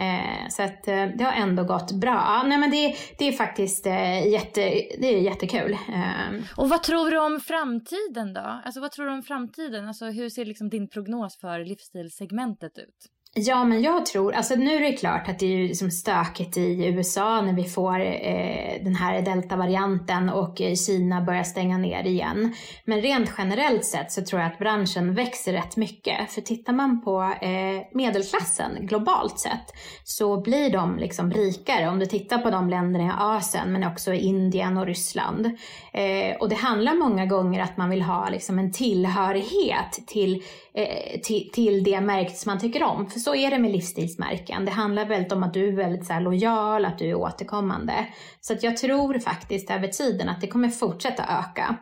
Eh, 0.00 0.48
så 0.48 0.62
att 0.62 0.88
eh, 0.88 1.06
det 1.18 1.24
har 1.24 1.32
ändå 1.32 1.64
gått 1.64 1.92
bra. 1.92 2.10
Ja, 2.10 2.42
nej 2.46 2.58
men 2.58 2.70
det, 2.70 2.94
det 3.18 3.28
är 3.28 3.32
faktiskt 3.32 3.86
eh, 3.86 4.28
jätte, 4.28 4.60
det 5.00 5.14
är 5.14 5.20
jättekul. 5.20 5.72
Eh. 5.72 6.42
Och 6.56 6.68
vad 6.68 6.82
tror 6.82 7.10
du 7.10 7.18
om 7.18 7.40
framtiden 7.40 8.34
då? 8.34 8.60
Alltså 8.64 8.80
vad 8.80 8.92
tror 8.92 9.06
du 9.06 9.12
om 9.12 9.22
framtiden? 9.22 9.88
Alltså 9.88 10.04
hur 10.04 10.28
ser 10.28 10.44
liksom 10.44 10.68
din 10.68 10.88
prognos 10.88 11.38
för 11.40 11.64
livsstilssegmentet 11.64 12.78
ut? 12.78 13.06
Ja, 13.34 13.64
men 13.64 13.82
jag 13.82 14.06
tror, 14.06 14.32
alltså 14.32 14.54
nu 14.54 14.76
är 14.76 14.80
det 14.80 14.92
klart 14.92 15.28
att 15.28 15.38
det 15.38 15.46
är 15.46 15.56
ju 15.56 15.68
liksom 15.68 15.90
stökigt 15.90 16.56
i 16.56 16.86
USA 16.86 17.40
när 17.40 17.52
vi 17.52 17.64
får 17.64 18.00
eh, 18.00 18.84
den 18.84 18.94
här 18.94 19.22
deltavarianten 19.22 20.28
och 20.28 20.60
eh, 20.60 20.74
Kina 20.74 21.20
börjar 21.20 21.42
stänga 21.42 21.78
ner 21.78 22.06
igen. 22.06 22.54
Men 22.84 23.00
rent 23.00 23.32
generellt 23.38 23.84
sett 23.84 24.12
så 24.12 24.24
tror 24.24 24.42
jag 24.42 24.52
att 24.52 24.58
branschen 24.58 25.14
växer 25.14 25.52
rätt 25.52 25.76
mycket. 25.76 26.32
För 26.32 26.40
tittar 26.40 26.72
man 26.72 27.02
på 27.04 27.22
eh, 27.22 27.86
medelklassen 27.94 28.86
globalt 28.86 29.38
sett 29.38 29.66
så 30.04 30.40
blir 30.40 30.70
de 30.70 30.98
liksom 30.98 31.32
rikare. 31.32 31.88
Om 31.88 31.98
du 31.98 32.06
tittar 32.06 32.38
på 32.38 32.50
de 32.50 32.68
länderna 32.68 33.06
i 33.06 33.10
Asien 33.18 33.72
men 33.72 33.84
också 33.84 34.12
Indien 34.12 34.76
och 34.76 34.86
Ryssland. 34.86 35.46
Eh, 35.92 36.36
och 36.40 36.48
det 36.48 36.56
handlar 36.56 36.94
många 36.94 37.26
gånger 37.26 37.62
att 37.62 37.76
man 37.76 37.90
vill 37.90 38.02
ha 38.02 38.28
liksom 38.28 38.58
en 38.58 38.72
tillhörighet 38.72 40.00
till 40.06 40.42
Eh, 40.74 41.20
till, 41.20 41.50
till 41.52 41.84
det 41.84 42.00
märket 42.00 42.36
som 42.36 42.50
man 42.50 42.60
tycker 42.60 42.82
om. 42.82 43.10
För 43.10 43.19
så 43.20 43.34
är 43.34 43.50
det 43.50 43.58
med 43.58 43.70
livsstilsmärken. 43.70 44.64
Det 44.64 44.70
handlar 44.70 45.06
väldigt 45.06 45.32
om 45.32 45.42
att 45.42 45.54
du 45.54 45.68
är 45.68 45.72
väldigt 45.72 46.06
så 46.06 46.20
lojal, 46.20 46.84
att 46.84 46.98
du 46.98 47.08
är 47.08 47.14
återkommande. 47.14 48.06
Så 48.40 48.52
att 48.52 48.62
jag 48.62 48.76
tror 48.76 49.18
faktiskt 49.18 49.70
över 49.70 49.88
tiden 49.88 50.28
att 50.28 50.40
det 50.40 50.46
kommer 50.46 50.68
fortsätta 50.68 51.22
öka. 51.22 51.76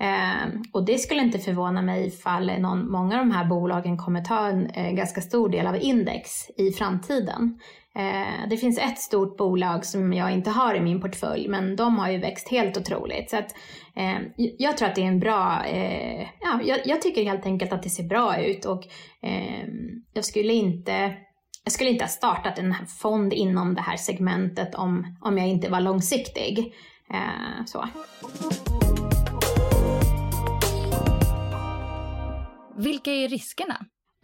Eh, 0.00 0.48
och 0.72 0.84
det 0.84 0.98
skulle 0.98 1.22
inte 1.22 1.38
förvåna 1.38 1.82
mig 1.82 2.06
ifall 2.06 2.60
någon, 2.60 2.90
många 2.90 3.20
av 3.20 3.26
de 3.26 3.30
här 3.34 3.44
bolagen 3.44 3.96
kommer 3.96 4.20
ta 4.20 4.46
en 4.46 4.66
eh, 4.66 4.92
ganska 4.92 5.20
stor 5.20 5.48
del 5.48 5.66
av 5.66 5.82
index 5.82 6.30
i 6.56 6.70
framtiden. 6.70 7.58
Eh, 7.96 8.48
det 8.50 8.56
finns 8.56 8.78
ett 8.78 8.98
stort 8.98 9.36
bolag 9.36 9.84
som 9.84 10.12
jag 10.12 10.32
inte 10.32 10.50
har 10.50 10.74
i 10.74 10.80
min 10.80 11.00
portfölj, 11.00 11.48
men 11.48 11.76
de 11.76 11.98
har 11.98 12.10
ju 12.10 12.18
växt 12.18 12.48
helt 12.48 12.76
otroligt. 12.76 13.30
Så 13.30 13.36
att, 13.36 13.54
eh, 13.96 14.16
jag 14.36 14.76
tror 14.76 14.88
att 14.88 14.94
det 14.94 15.02
är 15.02 15.08
en 15.08 15.20
bra, 15.20 15.64
eh, 15.64 16.26
ja, 16.40 16.60
jag, 16.64 16.80
jag, 16.84 17.02
tycker 17.02 17.24
helt 17.24 17.46
enkelt 17.46 17.72
att 17.72 17.82
det 17.82 17.90
ser 17.90 18.04
bra 18.04 18.40
ut 18.40 18.64
och 18.64 18.84
eh, 19.22 19.68
jag 20.12 20.24
skulle 20.24 20.52
inte 20.52 21.16
jag 21.64 21.72
skulle 21.72 21.90
inte 21.90 22.04
ha 22.04 22.08
startat 22.08 22.58
en 22.58 22.74
fond 22.98 23.32
inom 23.32 23.74
det 23.74 23.80
här 23.80 23.96
segmentet 23.96 24.74
om, 24.74 25.16
om 25.20 25.38
jag 25.38 25.48
inte 25.48 25.70
var 25.70 25.80
långsiktig. 25.80 26.74
Eh, 27.10 27.64
så. 27.66 27.84
Vilka 32.76 33.10
är 33.10 33.28
riskerna? 33.28 33.76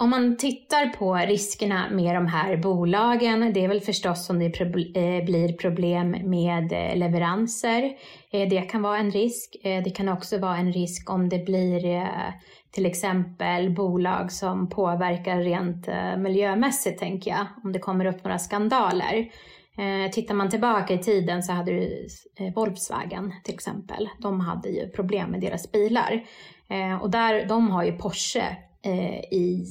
Om 0.03 0.11
man 0.11 0.37
tittar 0.37 0.87
på 0.87 1.15
riskerna 1.15 1.91
med 1.91 2.15
de 2.15 2.27
här 2.27 2.57
bolagen, 2.57 3.53
det 3.53 3.65
är 3.65 3.69
väl 3.69 3.81
förstås 3.81 4.31
om 4.31 4.39
det 4.39 4.61
eh, 4.61 5.25
blir 5.25 5.57
problem 5.57 6.11
med 6.11 6.73
eh, 6.73 6.97
leveranser. 6.97 7.83
Eh, 8.33 8.49
det 8.49 8.61
kan 8.61 8.83
vara 8.83 8.99
en 8.99 9.11
risk. 9.11 9.57
Det 9.63 9.97
kan 9.97 10.09
också 10.09 10.39
vara 10.39 10.57
en 10.57 10.73
risk 10.73 11.11
om 11.11 11.29
det 11.29 11.39
blir 11.39 12.07
till 12.71 12.87
exempel 12.87 13.71
bolag 13.71 14.33
som 14.33 14.69
påverkar 14.69 15.39
rent 15.39 15.89
miljömässigt, 16.19 16.99
tänker 16.99 17.31
jag. 17.31 17.47
Om 17.65 17.73
det 17.73 17.79
kommer 17.79 18.05
upp 18.05 18.25
några 18.25 18.39
skandaler. 18.39 19.31
Tittar 20.13 20.35
man 20.35 20.51
tillbaka 20.51 20.95
i 20.95 20.99
tiden 20.99 21.43
så 21.43 21.53
hade 21.53 21.73
du 21.73 22.07
Volkswagen 22.55 23.33
till 23.45 23.55
exempel. 23.55 24.09
De 24.19 24.41
hade 24.41 24.69
ju 24.69 24.89
problem 24.89 25.31
med 25.31 25.41
deras 25.41 25.73
bilar. 25.73 26.25
Eh, 26.71 27.03
och 27.03 27.11
där, 27.11 27.47
de 27.49 27.71
har 27.71 27.85
ju 27.85 27.93
Porsche 27.93 28.57
eh, 28.83 29.21
i, 29.21 29.67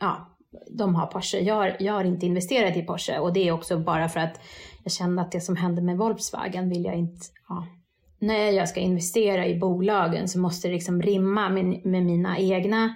ja, 0.00 0.38
de 0.70 0.94
har 0.94 1.06
Porsche. 1.06 1.38
Jag, 1.38 1.76
jag 1.80 1.92
har 1.92 2.04
inte 2.04 2.26
investerat 2.26 2.76
i 2.76 2.82
Porsche 2.82 3.18
och 3.18 3.32
det 3.32 3.48
är 3.48 3.52
också 3.52 3.78
bara 3.78 4.08
för 4.08 4.20
att 4.20 4.40
jag 4.82 4.92
kände 4.92 5.22
att 5.22 5.32
det 5.32 5.40
som 5.40 5.56
hände 5.56 5.82
med 5.82 5.98
Volkswagen 5.98 6.68
vill 6.68 6.84
jag 6.84 6.94
inte, 6.94 7.26
ja, 7.48 7.66
när 8.18 8.50
jag 8.50 8.68
ska 8.68 8.80
investera 8.80 9.46
i 9.46 9.58
bolagen 9.58 10.28
så 10.28 10.38
måste 10.38 10.68
det 10.68 10.74
liksom 10.74 11.02
rimma 11.02 11.48
med, 11.48 11.86
med 11.86 12.02
mina 12.02 12.38
egna 12.38 12.94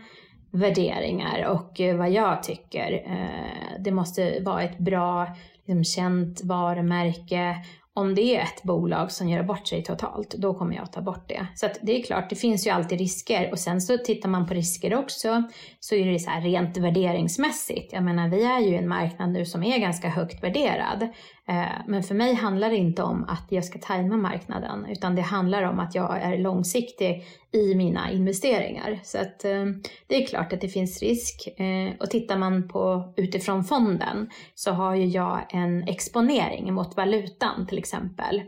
värderingar 0.51 1.49
och 1.49 1.81
eh, 1.81 1.97
vad 1.97 2.11
jag 2.11 2.43
tycker. 2.43 2.93
Eh, 2.93 3.83
det 3.85 3.91
måste 3.91 4.41
vara 4.41 4.63
ett 4.63 4.79
bra, 4.79 5.37
liksom, 5.65 5.85
känt 5.85 6.45
varumärke 6.45 7.57
om 7.97 8.15
det 8.15 8.37
är 8.37 8.43
ett 8.43 8.63
bolag 8.63 9.13
som 9.13 9.29
gör 9.29 9.43
bort 9.43 9.69
sig 9.69 9.83
totalt, 9.83 10.31
då 10.31 10.55
kommer 10.55 10.75
jag 10.75 10.83
att 10.83 10.93
ta 10.93 11.01
bort 11.01 11.29
det. 11.29 11.47
Så 11.55 11.69
det 11.83 12.01
är 12.01 12.03
klart, 12.03 12.31
det 12.31 12.37
finns 12.37 12.67
ju 12.67 12.71
alltid 12.71 12.99
risker. 12.99 13.51
Och 13.53 13.59
sen 13.59 13.81
så 13.81 13.99
tittar 13.99 14.29
man 14.29 14.47
på 14.47 14.55
risker 14.55 14.95
också, 14.95 15.43
så 15.81 15.95
är 15.95 16.13
det 16.13 16.19
så 16.19 16.31
här 16.31 16.41
rent 16.41 16.77
värderingsmässigt. 16.77 17.93
Jag 17.93 18.05
menar, 18.05 18.29
vi 18.29 18.45
är 18.45 18.61
ju 18.61 18.77
en 18.77 18.89
marknad 18.89 19.31
nu 19.31 19.45
som 19.45 19.63
är 19.63 19.79
ganska 19.79 20.09
högt 20.09 20.43
värderad. 20.43 21.09
Eh, 21.49 21.83
men 21.87 22.03
för 22.03 22.15
mig 22.15 22.35
handlar 22.35 22.71
det 22.71 22.77
inte 22.77 23.03
om 23.03 23.25
att 23.29 23.47
jag 23.49 23.65
ska 23.65 23.79
tajma 23.79 24.17
marknaden, 24.17 24.87
utan 24.87 25.15
det 25.15 25.23
handlar 25.23 25.63
om 25.63 25.81
att 25.81 25.95
jag 25.95 26.23
är 26.23 26.39
långsiktig 26.39 27.25
i 27.53 27.75
mina 27.75 28.11
investeringar. 28.11 29.01
Så 29.05 29.19
att 29.19 29.45
eh, 29.45 29.65
det 30.07 30.23
är 30.23 30.27
klart 30.27 30.53
att 30.53 30.61
det 30.61 30.69
finns 30.69 31.03
risk. 31.03 31.49
Eh, 31.61 31.95
och 32.01 32.11
tittar 32.11 32.39
man 32.39 32.69
på 32.69 33.13
utifrån 33.17 33.65
fonden 33.65 34.31
så 34.55 34.71
har 34.71 34.95
ju 34.95 35.07
jag 35.07 35.47
en 35.49 35.83
exponering 35.89 36.75
mot 36.75 36.97
valutan 36.97 37.67
till 37.67 37.79
exempel. 37.79 38.43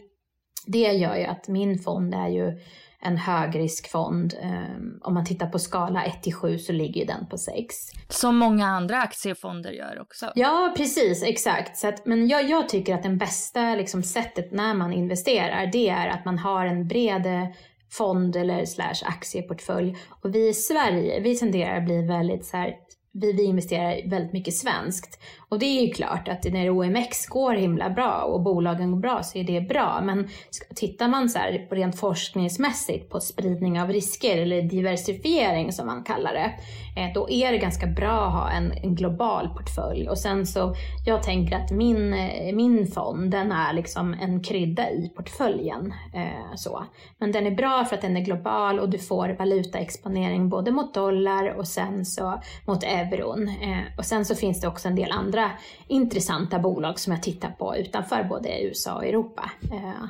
Det 0.66 0.92
gör 0.92 1.16
ju 1.16 1.24
att 1.24 1.48
min 1.48 1.78
fond 1.78 2.14
är 2.14 2.28
ju 2.28 2.60
en 3.02 3.16
högriskfond. 3.16 4.34
Um, 4.42 5.00
om 5.02 5.14
man 5.14 5.24
tittar 5.24 5.46
på 5.46 5.58
skala 5.58 6.04
1 6.04 6.22
till 6.22 6.34
7 6.34 6.58
så 6.58 6.72
ligger 6.72 7.06
den 7.06 7.26
på 7.26 7.38
6. 7.38 7.76
Som 8.08 8.36
många 8.36 8.66
andra 8.66 9.02
aktiefonder 9.02 9.70
gör 9.70 10.00
också. 10.00 10.32
Ja, 10.34 10.74
precis, 10.76 11.22
exakt. 11.22 11.76
Så 11.76 11.88
att, 11.88 12.06
men 12.06 12.28
jag, 12.28 12.50
jag, 12.50 12.68
tycker 12.68 12.94
att 12.94 13.02
det 13.02 13.08
bästa 13.08 13.74
liksom, 13.74 14.02
sättet 14.02 14.52
när 14.52 14.74
man 14.74 14.92
investerar, 14.92 15.66
det 15.72 15.88
är 15.88 16.08
att 16.08 16.24
man 16.24 16.38
har 16.38 16.66
en 16.66 16.88
bred 16.88 17.54
fond 17.90 18.36
eller 18.36 18.64
slash 18.64 19.02
aktieportfölj. 19.04 19.96
Och 20.22 20.34
vi 20.34 20.48
i 20.48 20.54
Sverige, 20.54 21.20
vi 21.20 21.38
tenderar 21.38 21.76
att 21.76 21.84
bli 21.84 22.02
väldigt 22.02 22.46
så 22.46 22.56
här, 22.56 22.74
vi, 23.20 23.32
vi 23.32 23.44
investerar 23.44 24.10
väldigt 24.10 24.32
mycket 24.32 24.54
svenskt. 24.54 25.20
Och 25.48 25.58
det 25.58 25.66
är 25.66 25.86
ju 25.86 25.92
klart 25.92 26.28
att 26.28 26.44
när 26.44 26.70
OMX 26.70 27.26
går 27.26 27.54
himla 27.54 27.90
bra 27.90 28.22
och 28.22 28.42
bolagen 28.42 28.90
går 28.90 28.98
bra 28.98 29.22
så 29.22 29.38
är 29.38 29.44
det 29.44 29.60
bra. 29.60 30.00
Men 30.02 30.28
tittar 30.76 31.08
man 31.08 31.28
så 31.28 31.38
här 31.38 31.68
rent 31.70 32.00
forskningsmässigt 32.00 33.10
på 33.10 33.20
spridning 33.20 33.80
av 33.80 33.88
risker 33.88 34.38
eller 34.38 34.62
diversifiering 34.62 35.72
som 35.72 35.86
man 35.86 36.04
kallar 36.04 36.32
det, 36.32 36.52
eh, 37.00 37.12
då 37.14 37.30
är 37.30 37.52
det 37.52 37.58
ganska 37.58 37.86
bra 37.86 38.26
att 38.26 38.32
ha 38.32 38.50
en, 38.50 38.72
en 38.72 38.94
global 38.94 39.48
portfölj. 39.48 40.08
Och 40.08 40.18
sen 40.18 40.46
så, 40.46 40.74
jag 41.06 41.22
tänker 41.22 41.56
att 41.56 41.70
min, 41.70 42.14
eh, 42.14 42.54
min 42.54 42.86
fond, 42.86 43.30
den 43.30 43.52
är 43.52 43.72
liksom 43.72 44.14
en 44.14 44.42
krydda 44.42 44.90
i 44.90 45.12
portföljen. 45.16 45.94
Eh, 46.14 46.54
så. 46.56 46.84
Men 47.18 47.32
den 47.32 47.46
är 47.46 47.50
bra 47.50 47.84
för 47.84 47.96
att 47.96 48.02
den 48.02 48.16
är 48.16 48.24
global 48.24 48.80
och 48.80 48.88
du 48.88 48.98
får 48.98 49.36
valutaexponering 49.38 50.48
både 50.48 50.70
mot 50.70 50.94
dollar 50.94 51.58
och 51.58 51.68
sen 51.68 52.04
så 52.04 52.40
mot 52.66 52.82
euro. 52.82 53.07
Eh, 53.48 53.98
och 53.98 54.04
sen 54.04 54.24
så 54.24 54.34
finns 54.34 54.60
det 54.60 54.68
också 54.68 54.88
en 54.88 54.94
del 54.94 55.12
andra 55.12 55.50
intressanta 55.88 56.58
bolag 56.58 56.98
som 56.98 57.12
jag 57.12 57.22
tittar 57.22 57.50
på 57.50 57.76
utanför 57.76 58.24
både 58.24 58.62
USA 58.62 58.94
och 58.94 59.06
Europa. 59.06 59.50
Eh. 59.72 60.04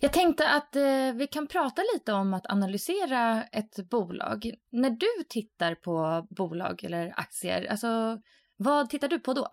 Jag 0.00 0.12
tänkte 0.12 0.48
att 0.48 0.76
eh, 0.76 1.12
vi 1.14 1.26
kan 1.30 1.46
prata 1.46 1.82
lite 1.94 2.12
om 2.12 2.34
att 2.34 2.50
analysera 2.50 3.42
ett 3.42 3.88
bolag. 3.90 4.54
När 4.72 4.90
du 4.90 5.24
tittar 5.28 5.74
på 5.74 6.26
bolag 6.30 6.84
eller 6.84 7.14
aktier, 7.16 7.66
alltså 7.70 8.18
vad 8.56 8.90
tittar 8.90 9.08
du 9.08 9.18
på 9.18 9.32
då? 9.32 9.48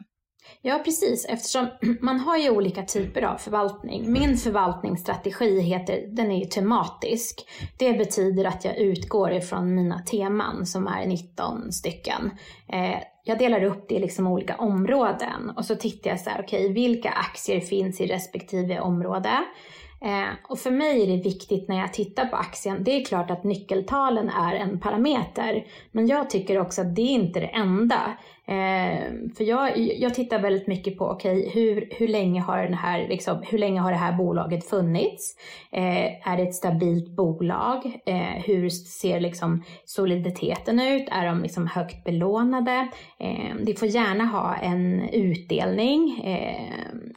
Ja, 0.62 0.82
precis. 0.86 1.26
Eftersom 1.30 1.68
man 2.02 2.20
har 2.20 2.38
ju 2.38 2.50
olika 2.50 2.84
typer 2.84 3.22
av 3.22 3.38
förvaltning. 3.38 4.12
Min 4.12 4.38
förvaltningsstrategi 4.38 5.60
heter, 5.60 6.08
den 6.08 6.32
är 6.32 6.40
ju 6.40 6.46
tematisk. 6.46 7.46
Det 7.78 7.94
betyder 7.94 8.46
att 8.46 8.66
jag 8.66 8.78
utgår 8.78 9.32
ifrån 9.32 9.76
mina 9.76 10.00
teman 10.00 10.66
som 10.66 10.88
är 10.88 11.06
19 11.06 11.72
stycken. 11.72 12.32
Eh, 12.68 13.00
jag 13.24 13.40
delar 13.40 13.64
upp 13.64 13.90
det 13.90 13.96
i 13.96 14.00
liksom 14.00 14.28
olika 14.28 14.56
områden 14.56 15.50
och 15.58 15.66
så 15.66 15.76
tittar 15.76 16.10
jag 16.10 16.20
så 16.20 16.30
här, 16.30 16.42
okej, 16.44 16.62
okay, 16.62 16.74
vilka 16.74 17.10
aktier 17.10 17.60
finns 17.60 18.02
i 18.02 18.08
respektive 18.08 18.80
område? 18.80 19.44
Eh, 20.04 20.30
och 20.50 20.60
för 20.60 20.72
mig 20.72 21.04
är 21.04 21.08
det 21.08 21.24
viktigt 21.24 21.68
när 21.68 21.80
jag 21.80 21.94
tittar 21.94 22.26
på 22.26 22.36
aktien, 22.36 22.84
det 22.84 22.92
är 22.92 23.06
klart 23.06 23.32
att 23.32 23.44
nyckeltalen 23.44 24.30
är 24.30 24.56
en 24.56 24.80
parameter, 24.80 25.68
men 25.92 26.08
jag 26.08 26.30
tycker 26.30 26.60
också 26.60 26.82
att 26.82 26.96
det 26.96 27.02
är 27.02 27.14
inte 27.14 27.40
det 27.40 27.46
enda. 27.48 28.18
Eh, 28.48 29.14
för 29.38 29.44
jag, 29.44 29.78
jag 29.78 30.14
tittar 30.14 30.40
väldigt 30.40 30.68
mycket 30.68 30.98
på, 30.98 31.06
okej, 31.06 31.40
okay, 31.40 31.52
hur, 31.52 31.90
hur, 31.92 32.08
länge 32.08 32.42
har 32.42 32.64
den 32.64 32.74
här, 32.74 33.08
liksom, 33.08 33.44
hur 33.50 33.58
länge 33.58 33.82
har 33.82 33.92
det 33.92 33.98
här 33.98 34.18
bolaget 34.18 34.70
funnits? 34.70 35.36
Eh, 35.72 36.30
är 36.30 36.38
det 36.38 36.44
ett 36.44 36.56
stabilt 36.56 37.16
bolag? 37.16 38.00
Eh, 38.06 38.44
hur 38.46 38.70
ser 38.70 39.20
liksom 39.20 39.64
soliditeten 39.86 40.80
ut? 40.80 41.08
Är 41.12 41.26
de 41.26 41.42
liksom 41.42 41.68
högt 41.68 42.04
belånade? 42.04 42.88
Eh, 43.20 43.56
de 43.66 43.76
får 43.76 43.88
gärna 43.88 44.26
ha 44.26 44.56
en 44.56 45.10
utdelning 45.10 46.22
eh, 46.24 46.70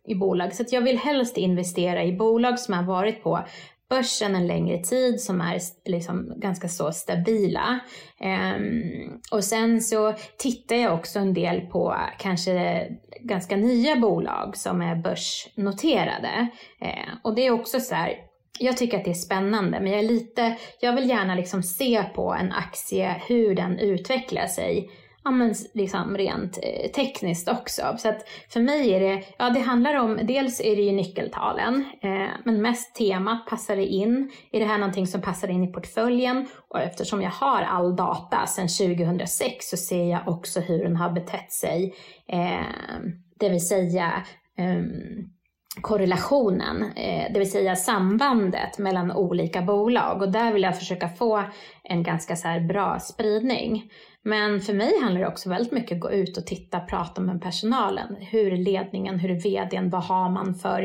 i 0.05 0.15
bolag. 0.15 0.55
Så 0.55 0.65
jag 0.71 0.81
vill 0.81 0.99
helst 0.99 1.37
investera 1.37 2.05
i 2.05 2.13
bolag 2.13 2.59
som 2.59 2.75
har 2.75 2.83
varit 2.83 3.23
på 3.23 3.45
börsen 3.89 4.35
en 4.35 4.47
längre 4.47 4.79
tid 4.79 5.21
som 5.21 5.41
är 5.41 5.61
liksom 5.85 6.33
ganska 6.37 6.69
så 6.69 6.93
stabila. 6.93 7.81
Um, 8.21 9.21
och 9.33 9.45
sen 9.45 9.81
så 9.81 10.15
tittar 10.39 10.77
jag 10.77 10.95
också 10.95 11.19
en 11.19 11.35
del 11.35 11.61
på 11.61 11.97
kanske 12.19 12.87
ganska 13.21 13.57
nya 13.57 13.97
bolag 13.97 14.57
som 14.57 14.83
är 14.83 14.97
börsnoterade. 14.97 16.47
Uh, 16.83 17.15
och 17.25 17.35
det 17.35 17.47
är 17.47 17.51
också 17.51 17.81
så 17.81 17.95
här, 17.95 18.15
jag 18.59 18.77
tycker 18.77 18.99
att 18.99 19.05
det 19.05 19.11
är 19.11 19.15
spännande 19.15 19.81
men 19.81 19.93
jag 19.93 20.01
är 20.01 20.09
lite, 20.09 20.57
jag 20.81 20.93
vill 20.93 21.09
gärna 21.09 21.35
liksom 21.35 21.63
se 21.63 22.03
på 22.03 22.35
en 22.35 22.53
aktie 22.53 23.23
hur 23.29 23.55
den 23.55 23.79
utvecklar 23.79 24.47
sig 24.47 24.91
ja, 25.27 25.31
men 25.31 25.55
liksom 25.75 26.17
rent 26.17 26.59
eh, 26.63 26.91
tekniskt 26.91 27.49
också. 27.49 27.83
Så 27.99 28.09
att 28.09 28.29
för 28.49 28.61
mig 28.61 28.95
är 28.95 29.01
det, 29.01 29.25
ja 29.39 29.51
det 29.51 29.61
handlar 29.61 29.95
om, 29.95 30.21
dels 30.23 30.61
är 30.61 30.77
det 30.77 30.83
ju 30.83 30.93
nyckeltalen, 30.93 31.85
eh, 32.03 32.29
men 32.45 32.63
mest 32.63 32.95
temat, 32.95 33.47
passar 33.47 33.77
det 33.77 33.87
in? 33.87 34.31
Är 34.53 34.61
det 34.61 34.67
här 34.67 34.79
någonting 34.79 35.07
som 35.07 35.21
passar 35.21 35.49
in 35.49 35.65
i 35.65 35.73
portföljen? 35.73 36.47
Och 36.69 36.81
eftersom 36.81 37.23
jag 37.23 37.31
har 37.31 37.63
all 37.63 37.97
data 37.97 38.47
sedan 38.47 38.69
2006 38.69 39.71
så 39.71 39.77
ser 39.77 40.05
jag 40.05 40.29
också 40.29 40.61
hur 40.61 40.85
den 40.85 40.97
har 40.97 41.11
betett 41.11 41.53
sig. 41.53 41.95
Eh, 42.29 42.67
det 43.41 43.49
vill 43.49 43.69
säga 43.69 44.23
um, 44.59 45.31
korrelationen, 45.81 46.83
eh, 46.83 47.33
det 47.33 47.39
vill 47.39 47.51
säga 47.51 47.77
sambandet 47.77 48.79
mellan 48.79 49.13
olika 49.13 49.63
bolag 49.63 50.23
och 50.23 50.33
där 50.33 50.53
vill 50.53 50.63
jag 50.63 50.79
försöka 50.79 51.09
få 51.09 51.43
en 51.85 52.03
ganska 52.03 52.37
så 52.37 52.61
bra 52.69 53.01
spridning. 53.01 53.91
Men 54.27 54.61
för 54.61 54.75
mig 54.75 55.01
handlar 55.03 55.21
det 55.21 55.27
också 55.27 55.49
väldigt 55.49 55.73
mycket 55.73 55.93
om 55.93 55.97
att 55.97 56.03
gå 56.03 56.11
ut 56.11 56.37
och 56.37 56.47
titta, 56.47 56.81
prata 56.81 57.21
med 57.21 57.43
personalen. 57.43 58.17
Hur 58.21 58.53
är 58.53 58.57
ledningen, 58.57 59.19
hur 59.19 59.31
är 59.31 59.41
vdn, 59.41 59.91
vad 59.91 60.05
har 60.05 60.31
man 60.31 60.55
för 60.55 60.83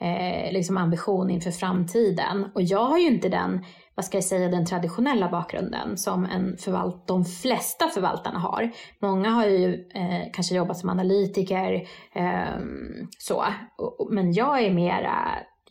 eh, 0.00 0.52
liksom 0.52 0.76
ambition 0.76 1.30
inför 1.30 1.50
framtiden? 1.50 2.46
Och 2.54 2.62
jag 2.62 2.84
har 2.84 2.98
ju 2.98 3.06
inte 3.06 3.28
den, 3.28 3.64
vad 3.94 4.04
ska 4.04 4.16
jag 4.16 4.24
säga, 4.24 4.48
den 4.48 4.66
traditionella 4.66 5.28
bakgrunden 5.28 5.96
som 5.96 6.24
en 6.24 6.56
förvalt 6.56 7.06
de 7.06 7.24
flesta 7.24 7.88
förvaltarna 7.88 8.38
har. 8.38 8.70
Många 8.98 9.30
har 9.30 9.46
ju 9.46 9.74
eh, 9.94 10.32
kanske 10.32 10.54
jobbat 10.54 10.78
som 10.78 10.90
analytiker, 10.90 11.72
eh, 12.14 12.60
så. 13.18 13.44
Men 14.10 14.32
jag 14.32 14.64
är 14.64 14.74
mera 14.74 15.16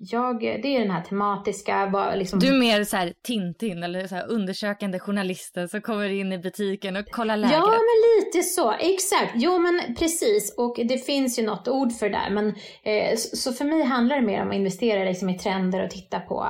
jag, 0.02 0.40
det 0.40 0.76
är 0.76 0.80
den 0.80 0.92
här 0.92 1.04
tematiska... 1.04 1.86
Liksom... 2.16 2.40
Du 2.40 2.48
är 2.48 2.60
mer 2.60 2.84
så 2.84 2.98
här 2.98 3.14
Tintin 3.24 3.84
eller 3.84 4.08
så 4.08 4.20
undersökande 4.20 5.00
journalisten 5.00 5.70
som 5.70 5.82
kommer 5.82 6.10
in 6.10 6.34
i 6.34 6.38
butiken 6.38 6.96
och 6.96 7.10
kollar 7.10 7.38
läget. 7.38 7.58
Ja, 7.58 7.68
men 7.68 8.26
lite 8.26 8.44
så. 8.44 8.72
Exakt. 8.72 9.32
Jo, 9.36 9.60
men 9.60 9.96
precis. 9.96 10.56
Och 10.58 10.80
det 10.86 10.98
finns 10.98 11.40
ju 11.40 11.44
något 11.44 11.68
ord 11.68 11.92
för 11.94 12.10
det 12.10 12.18
där. 12.18 12.30
Men, 12.30 12.48
eh, 12.84 13.16
så 13.18 13.54
för 13.54 13.66
mig 13.66 13.84
handlar 13.84 14.16
det 14.16 14.22
mer 14.22 14.42
om 14.42 14.50
att 14.50 14.56
investera 14.56 15.04
liksom, 15.04 15.30
i 15.30 15.38
trender 15.38 15.84
och 15.84 15.90
titta 15.90 16.20
på, 16.20 16.48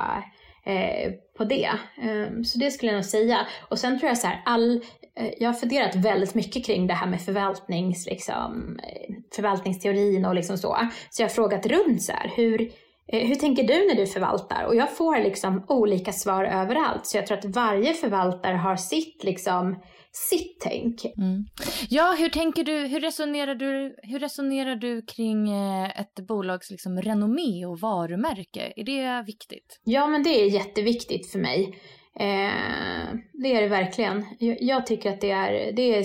eh, 0.66 1.12
på 1.38 1.44
det. 1.44 1.70
Eh, 2.02 2.42
så 2.44 2.58
det 2.58 2.70
skulle 2.70 2.92
jag 2.92 2.96
nog 2.96 3.04
säga. 3.04 3.46
Och 3.68 3.78
sen 3.78 3.98
tror 3.98 4.08
jag 4.08 4.18
så 4.18 4.26
här, 4.26 4.42
all, 4.44 4.76
eh, 5.16 5.30
jag 5.38 5.48
har 5.48 5.54
funderat 5.54 5.94
väldigt 5.94 6.34
mycket 6.34 6.66
kring 6.66 6.86
det 6.86 6.94
här 6.94 7.06
med 7.06 7.20
förvaltnings, 7.20 8.06
liksom, 8.06 8.78
eh, 8.82 9.14
förvaltningsteorin 9.36 10.24
och 10.24 10.34
liksom 10.34 10.58
så. 10.58 10.76
Så 11.10 11.22
jag 11.22 11.28
har 11.28 11.34
frågat 11.34 11.66
runt 11.66 12.02
så 12.02 12.12
här, 12.12 12.32
hur 12.36 12.70
hur 13.12 13.34
tänker 13.34 13.62
du 13.62 13.86
när 13.88 13.94
du 13.94 14.06
förvaltar? 14.06 14.64
Och 14.64 14.76
jag 14.76 14.96
får 14.96 15.18
liksom 15.18 15.64
olika 15.68 16.12
svar 16.12 16.44
överallt. 16.44 17.06
Så 17.06 17.16
jag 17.16 17.26
tror 17.26 17.38
att 17.38 17.44
varje 17.44 17.94
förvaltare 17.94 18.56
har 18.56 18.76
sitt, 18.76 19.24
liksom, 19.24 19.82
sitt 20.12 20.60
tänk. 20.60 21.04
Mm. 21.04 21.44
Ja, 21.88 22.14
hur 22.18 22.28
tänker 22.28 22.64
du, 22.64 22.86
hur 22.86 23.00
resonerar 23.00 23.54
du, 23.54 23.96
hur 24.02 24.18
resonerar 24.18 24.76
du 24.76 25.02
kring 25.02 25.50
eh, 25.50 26.00
ett 26.00 26.26
bolags 26.28 26.70
liksom 26.70 27.02
renommé 27.02 27.66
och 27.66 27.80
varumärke? 27.80 28.72
Är 28.76 28.84
det 28.84 29.26
viktigt? 29.26 29.80
Ja, 29.84 30.06
men 30.06 30.22
det 30.22 30.30
är 30.30 30.50
jätteviktigt 30.50 31.32
för 31.32 31.38
mig. 31.38 31.80
Eh, 32.20 33.14
det 33.32 33.56
är 33.56 33.62
det 33.62 33.68
verkligen. 33.68 34.26
Jag, 34.38 34.56
jag, 34.60 34.86
tycker 34.86 35.10
att 35.10 35.20
det 35.20 35.30
är, 35.30 35.72
det 35.72 35.98
är 35.98 36.02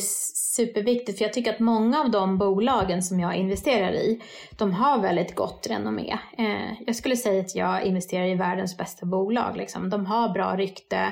superviktigt 0.55 1.17
för 1.17 1.25
jag 1.25 1.33
tycker 1.33 1.53
att 1.53 1.59
många 1.59 1.99
av 1.99 2.11
de 2.11 2.37
bolagen 2.37 3.03
som 3.03 3.19
jag 3.19 3.35
investerar 3.35 3.93
i, 3.93 4.21
de 4.57 4.73
har 4.73 4.99
väldigt 4.99 5.35
gott 5.35 5.67
renommé. 5.69 6.17
Eh, 6.37 6.83
jag 6.85 6.95
skulle 6.95 7.17
säga 7.17 7.41
att 7.41 7.55
jag 7.55 7.83
investerar 7.83 8.25
i 8.25 8.35
världens 8.35 8.77
bästa 8.77 9.05
bolag. 9.05 9.57
Liksom. 9.57 9.89
De 9.89 10.05
har 10.05 10.29
bra 10.29 10.55
rykte. 10.57 11.11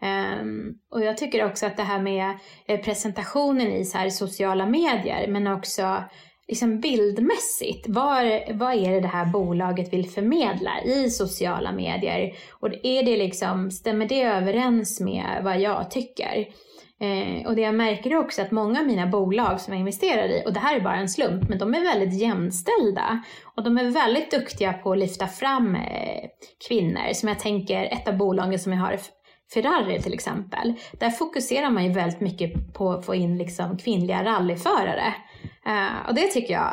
Eh, 0.00 0.44
och 0.90 1.04
jag 1.04 1.16
tycker 1.16 1.44
också 1.44 1.66
att 1.66 1.76
det 1.76 1.82
här 1.82 2.02
med 2.02 2.38
eh, 2.66 2.80
presentationen 2.80 3.72
i 3.72 3.84
så 3.84 3.98
här 3.98 4.10
sociala 4.10 4.66
medier 4.66 5.28
men 5.28 5.46
också 5.46 6.04
liksom 6.48 6.80
bildmässigt, 6.80 7.86
vad, 7.88 8.24
vad 8.50 8.74
är 8.74 8.90
det 8.90 9.00
det 9.00 9.08
här 9.08 9.26
bolaget 9.26 9.92
vill 9.92 10.08
förmedla 10.08 10.82
i 10.82 11.10
sociala 11.10 11.72
medier? 11.72 12.32
Och 12.50 12.68
är 12.82 13.02
det 13.02 13.16
liksom, 13.16 13.70
stämmer 13.70 14.06
det 14.06 14.22
överens 14.22 15.00
med 15.00 15.40
vad 15.42 15.60
jag 15.60 15.90
tycker? 15.90 16.46
Eh, 17.00 17.46
och 17.46 17.56
det 17.56 17.62
jag 17.62 17.74
märker 17.74 18.10
är 18.10 18.16
också 18.16 18.42
att 18.42 18.50
många 18.50 18.80
av 18.80 18.86
mina 18.86 19.06
bolag 19.06 19.60
som 19.60 19.72
jag 19.72 19.80
investerar 19.80 20.28
i, 20.28 20.42
och 20.46 20.52
det 20.52 20.60
här 20.60 20.76
är 20.76 20.80
bara 20.80 20.96
en 20.96 21.08
slump, 21.08 21.48
men 21.48 21.58
de 21.58 21.74
är 21.74 21.80
väldigt 21.80 22.20
jämställda. 22.20 23.22
Och 23.56 23.62
de 23.62 23.78
är 23.78 23.90
väldigt 23.90 24.30
duktiga 24.30 24.72
på 24.72 24.92
att 24.92 24.98
lyfta 24.98 25.26
fram 25.26 25.74
eh, 25.74 26.24
kvinnor. 26.68 27.12
Som 27.12 27.28
jag 27.28 27.38
tänker, 27.38 27.84
ett 27.84 28.08
av 28.08 28.16
bolagen 28.16 28.58
som 28.58 28.72
jag 28.72 28.80
har 28.80 28.98
Ferrari 29.54 30.02
till 30.02 30.14
exempel, 30.14 30.74
där 30.92 31.10
fokuserar 31.10 31.70
man 31.70 31.84
ju 31.84 31.92
väldigt 31.92 32.20
mycket 32.20 32.74
på 32.74 32.90
att 32.90 33.06
få 33.06 33.14
in 33.14 33.38
liksom 33.38 33.78
kvinnliga 33.78 34.24
rallyförare. 34.24 35.14
Uh, 35.66 36.08
och 36.08 36.14
det 36.14 36.26
tycker 36.26 36.54
jag, 36.54 36.72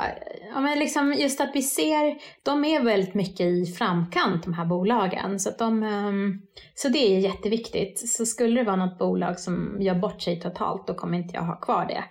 ja, 0.54 0.60
men 0.62 0.80
liksom 0.80 1.14
just 1.14 1.42
att 1.42 1.50
vi 1.54 1.62
ser, 1.62 2.18
de 2.44 2.66
är 2.66 2.84
väldigt 2.84 3.14
mycket 3.14 3.42
i 3.42 3.66
framkant 3.66 4.44
de 4.44 4.54
här 4.54 4.66
bolagen. 4.66 5.40
Så, 5.40 5.50
att 5.50 5.60
de, 5.60 5.84
um, 5.84 6.42
så 6.76 6.90
det 6.90 7.16
är 7.16 7.20
jätteviktigt. 7.20 8.10
Så 8.10 8.26
skulle 8.26 8.60
det 8.60 8.66
vara 8.66 8.76
något 8.76 9.00
bolag 9.00 9.40
som 9.40 9.78
gör 9.80 9.96
bort 9.96 10.22
sig 10.22 10.40
totalt, 10.40 10.88
då 10.88 10.94
kommer 10.94 11.18
inte 11.18 11.36
jag 11.36 11.44
ha 11.44 11.56
kvar 11.56 11.86
det. 11.86 12.04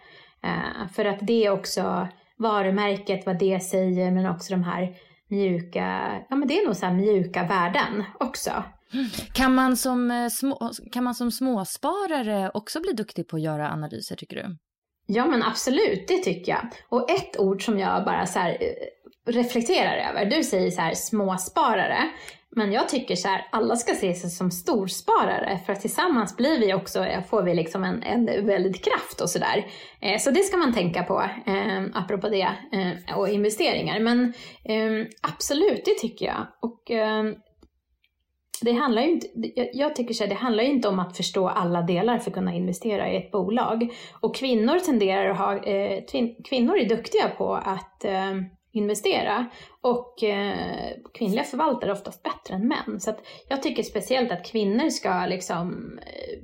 Uh, 0.48 0.88
för 0.92 1.04
att 1.04 1.18
det 1.20 1.46
är 1.46 1.50
också 1.50 2.08
varumärket, 2.36 3.26
vad 3.26 3.38
det 3.38 3.60
säger, 3.60 4.10
men 4.10 4.26
också 4.26 4.52
de 4.52 4.62
här 4.62 4.96
mjuka, 5.28 6.12
ja 6.28 6.36
men 6.36 6.48
det 6.48 6.58
är 6.58 6.66
nog 6.66 6.76
så 6.76 6.90
mjuka 6.90 7.44
värden 7.44 8.04
också. 8.20 8.50
Kan 9.32 9.54
man, 9.54 9.76
som 9.76 10.10
eh, 10.10 10.28
små, 10.28 10.70
kan 10.92 11.04
man 11.04 11.14
som 11.14 11.30
småsparare 11.30 12.50
också 12.54 12.80
bli 12.80 12.92
duktig 12.92 13.28
på 13.28 13.36
att 13.36 13.42
göra 13.42 13.70
analyser 13.70 14.16
tycker 14.16 14.36
du? 14.36 14.56
Ja 15.12 15.26
men 15.26 15.42
absolut, 15.42 16.08
det 16.08 16.18
tycker 16.18 16.52
jag. 16.52 16.66
Och 16.88 17.10
ett 17.10 17.38
ord 17.38 17.64
som 17.64 17.78
jag 17.78 18.04
bara 18.04 18.26
så 18.26 18.38
här, 18.38 18.50
eh, 18.50 19.32
reflekterar 19.32 20.10
över, 20.10 20.24
du 20.24 20.44
säger 20.44 20.70
så 20.70 20.80
här 20.80 20.94
småsparare. 20.94 22.10
Men 22.56 22.72
jag 22.72 22.88
tycker 22.88 23.16
så 23.16 23.28
här, 23.28 23.48
alla 23.52 23.76
ska 23.76 23.94
se 23.94 24.14
sig 24.14 24.30
som 24.30 24.50
storsparare 24.50 25.58
för 25.66 25.72
att 25.72 25.80
tillsammans 25.80 26.36
blir 26.36 26.60
vi 26.60 26.74
också, 26.74 27.04
eh, 27.04 27.22
får 27.22 27.42
vi 27.42 27.54
liksom 27.54 27.84
en, 27.84 28.02
en 28.02 28.46
väldigt 28.46 28.84
kraft 28.84 29.20
och 29.20 29.30
sådär. 29.30 29.66
Eh, 30.00 30.18
så 30.18 30.30
det 30.30 30.42
ska 30.42 30.56
man 30.56 30.74
tänka 30.74 31.02
på, 31.02 31.20
eh, 31.46 31.82
apropå 31.94 32.28
det, 32.28 32.48
eh, 32.72 33.18
och 33.18 33.28
investeringar. 33.28 34.00
Men 34.00 34.32
eh, 34.64 35.06
absolut, 35.22 35.84
det 35.84 35.98
tycker 36.00 36.26
jag. 36.26 36.46
Och 36.60 36.90
eh, 36.90 37.24
det 38.64 38.72
handlar 38.72 39.02
ju 39.02 39.10
inte, 39.10 39.26
jag 39.72 39.96
tycker 39.96 40.14
så 40.14 40.24
här, 40.24 40.28
det 40.28 40.36
handlar 40.36 40.64
ju 40.64 40.70
inte 40.70 40.88
om 40.88 40.98
att 40.98 41.16
förstå 41.16 41.48
alla 41.48 41.82
delar 41.82 42.18
för 42.18 42.30
att 42.30 42.34
kunna 42.34 42.54
investera 42.54 43.10
i 43.10 43.16
ett 43.16 43.30
bolag. 43.30 43.92
Och 44.20 44.36
kvinnor 44.36 44.78
tenderar 44.78 45.30
att 45.30 45.38
ha, 45.38 45.56
eh, 45.56 46.04
kvinnor 46.44 46.78
är 46.78 46.88
duktiga 46.88 47.28
på 47.28 47.54
att 47.54 48.04
eh, 48.04 48.32
investera. 48.72 49.46
Och 49.80 50.22
eh, 50.22 50.92
kvinnliga 51.14 51.44
förvaltare 51.44 51.90
är 51.90 51.94
oftast 51.94 52.22
bättre 52.22 52.54
än 52.54 52.68
män. 52.68 53.00
Så 53.00 53.12
jag 53.48 53.62
tycker 53.62 53.82
speciellt 53.82 54.32
att 54.32 54.46
kvinnor 54.46 54.88
ska 54.88 55.26
liksom 55.26 55.98
eh, 56.02 56.38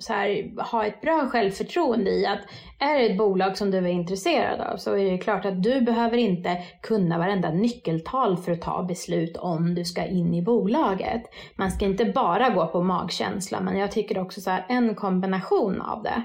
så 0.00 0.12
här, 0.12 0.60
ha 0.70 0.86
ett 0.86 1.00
bra 1.00 1.26
självförtroende 1.26 2.10
i 2.10 2.26
att 2.26 2.40
är 2.78 2.98
det 2.98 3.06
ett 3.06 3.18
bolag 3.18 3.58
som 3.58 3.70
du 3.70 3.78
är 3.78 3.86
intresserad 3.86 4.60
av 4.60 4.76
så 4.76 4.96
är 4.96 5.10
det 5.10 5.18
klart 5.18 5.44
att 5.44 5.62
du 5.62 5.80
behöver 5.80 6.16
inte 6.16 6.58
kunna 6.82 7.18
varenda 7.18 7.50
nyckeltal 7.50 8.36
för 8.36 8.52
att 8.52 8.62
ta 8.62 8.82
beslut 8.82 9.36
om 9.36 9.74
du 9.74 9.84
ska 9.84 10.06
in 10.06 10.34
i 10.34 10.42
bolaget. 10.42 11.22
Man 11.56 11.70
ska 11.70 11.84
inte 11.84 12.04
bara 12.04 12.50
gå 12.50 12.66
på 12.66 12.82
magkänsla 12.82 13.60
men 13.60 13.78
jag 13.78 13.92
tycker 13.92 14.18
också 14.18 14.40
så 14.40 14.50
här, 14.50 14.66
en 14.68 14.94
kombination 14.94 15.80
av 15.80 16.02
det. 16.02 16.22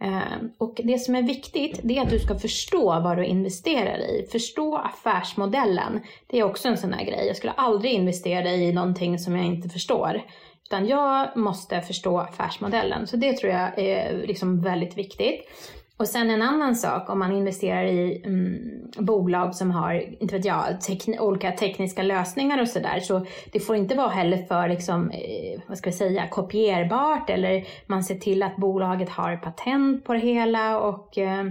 Ehm, 0.00 0.50
och 0.58 0.80
det 0.84 0.98
som 0.98 1.14
är 1.14 1.22
viktigt, 1.22 1.80
det 1.82 1.98
är 1.98 2.02
att 2.02 2.10
du 2.10 2.18
ska 2.18 2.38
förstå 2.38 3.00
vad 3.00 3.16
du 3.16 3.24
investerar 3.24 3.98
i. 3.98 4.28
Förstå 4.32 4.76
affärsmodellen. 4.76 6.00
Det 6.26 6.38
är 6.38 6.44
också 6.44 6.68
en 6.68 6.76
sån 6.76 6.92
här 6.92 7.04
grej. 7.04 7.26
Jag 7.26 7.36
skulle 7.36 7.52
aldrig 7.52 7.92
investera 7.92 8.50
i 8.50 8.72
någonting 8.72 9.18
som 9.18 9.36
jag 9.36 9.46
inte 9.46 9.68
förstår. 9.68 10.22
Utan 10.70 10.86
jag 10.86 11.36
måste 11.36 11.80
förstå 11.80 12.18
affärsmodellen. 12.18 13.06
Så 13.06 13.16
det 13.16 13.32
tror 13.32 13.52
jag 13.52 13.78
är 13.78 14.26
liksom 14.26 14.60
väldigt 14.60 14.98
viktigt. 14.98 15.48
Och 15.96 16.08
sen 16.08 16.30
en 16.30 16.42
annan 16.42 16.76
sak 16.76 17.10
om 17.10 17.18
man 17.18 17.32
investerar 17.32 17.84
i 17.84 18.22
mm, 18.24 18.90
bolag 18.98 19.54
som 19.54 19.70
har, 19.70 20.22
inte 20.22 20.36
vet 20.36 20.44
jag, 20.44 20.80
tekn 20.80 21.18
olika 21.18 21.52
tekniska 21.52 22.02
lösningar 22.02 22.60
och 22.60 22.68
sådär. 22.68 23.00
Så 23.00 23.26
det 23.52 23.60
får 23.60 23.76
inte 23.76 23.94
vara 23.94 24.08
heller 24.08 24.36
för, 24.36 24.68
liksom, 24.68 25.10
eh, 25.10 25.60
vad 25.66 25.78
ska 25.78 25.90
vi 25.90 25.96
säga, 25.96 26.28
kopierbart 26.28 27.30
eller 27.30 27.66
man 27.86 28.04
ser 28.04 28.14
till 28.14 28.42
att 28.42 28.56
bolaget 28.56 29.08
har 29.08 29.36
patent 29.36 30.04
på 30.04 30.12
det 30.12 30.20
hela 30.20 30.80
och 30.80 31.18
eh, 31.18 31.44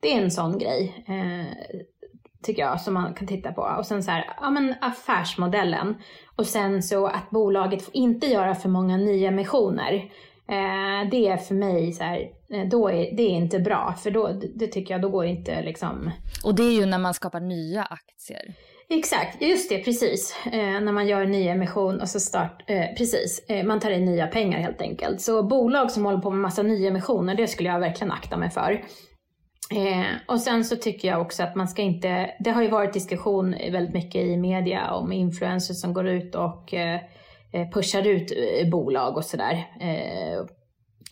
det 0.00 0.12
är 0.14 0.22
en 0.22 0.30
sån 0.30 0.58
grej. 0.58 1.04
Eh, 1.08 1.80
tycker 2.42 2.62
jag, 2.62 2.80
som 2.80 2.94
man 2.94 3.14
kan 3.14 3.26
titta 3.28 3.52
på. 3.52 3.62
Och 3.62 3.86
sen 3.86 4.02
så 4.02 4.10
här, 4.10 4.24
ja 4.40 4.50
men 4.50 4.74
affärsmodellen. 4.80 5.94
Och 6.36 6.46
sen 6.46 6.82
så 6.82 7.06
att 7.06 7.30
bolaget 7.30 7.82
får 7.82 7.96
inte 7.96 8.26
göra 8.26 8.54
för 8.54 8.68
många 8.68 8.96
nyemissioner. 8.96 9.94
Eh, 10.48 11.10
det 11.10 11.28
är 11.28 11.36
för 11.36 11.54
mig 11.54 11.92
så 11.92 12.04
här, 12.04 12.30
eh, 12.52 12.68
då 12.68 12.88
är, 12.88 13.16
det 13.16 13.22
är 13.22 13.30
inte 13.30 13.58
bra. 13.58 13.94
För 14.02 14.10
då, 14.10 14.32
det 14.54 14.66
tycker 14.66 14.94
jag, 14.94 15.02
då 15.02 15.08
går 15.08 15.24
inte 15.24 15.62
liksom... 15.62 16.10
Och 16.44 16.54
det 16.54 16.62
är 16.62 16.80
ju 16.80 16.86
när 16.86 16.98
man 16.98 17.14
skapar 17.14 17.40
nya 17.40 17.82
aktier. 17.82 18.54
Exakt, 18.88 19.42
just 19.42 19.68
det, 19.68 19.78
precis. 19.78 20.36
Eh, 20.46 20.80
när 20.80 20.92
man 20.92 21.06
gör 21.06 21.20
en 21.20 21.30
ny 21.30 21.48
emission 21.48 22.00
och 22.00 22.08
så 22.08 22.20
start, 22.20 22.62
eh, 22.66 22.84
precis, 22.98 23.44
eh, 23.48 23.64
man 23.64 23.80
tar 23.80 23.90
in 23.90 24.04
nya 24.04 24.26
pengar 24.26 24.58
helt 24.58 24.80
enkelt. 24.80 25.20
Så 25.20 25.42
bolag 25.42 25.90
som 25.90 26.04
håller 26.04 26.18
på 26.18 26.30
med 26.30 26.40
massa 26.40 26.62
nyemissioner, 26.62 27.34
det 27.34 27.48
skulle 27.48 27.68
jag 27.68 27.80
verkligen 27.80 28.12
akta 28.12 28.36
mig 28.36 28.50
för. 28.50 28.84
Eh, 29.72 30.16
och 30.26 30.40
sen 30.40 30.64
så 30.64 30.76
tycker 30.76 31.08
jag 31.08 31.20
också 31.20 31.42
att 31.42 31.54
man 31.54 31.68
ska 31.68 31.82
inte, 31.82 32.34
det 32.40 32.50
har 32.50 32.62
ju 32.62 32.68
varit 32.68 32.92
diskussion 32.92 33.50
väldigt 33.50 33.94
mycket 33.94 34.22
i 34.22 34.36
media 34.36 34.92
om 34.92 35.12
influencers 35.12 35.80
som 35.80 35.92
går 35.92 36.08
ut 36.08 36.34
och 36.34 36.74
eh, 36.74 37.00
eh, 37.52 37.70
pushar 37.70 38.06
ut 38.06 38.32
eh, 38.32 38.70
bolag 38.70 39.16
och 39.16 39.24
sådär. 39.24 39.66
Eh, 39.80 40.46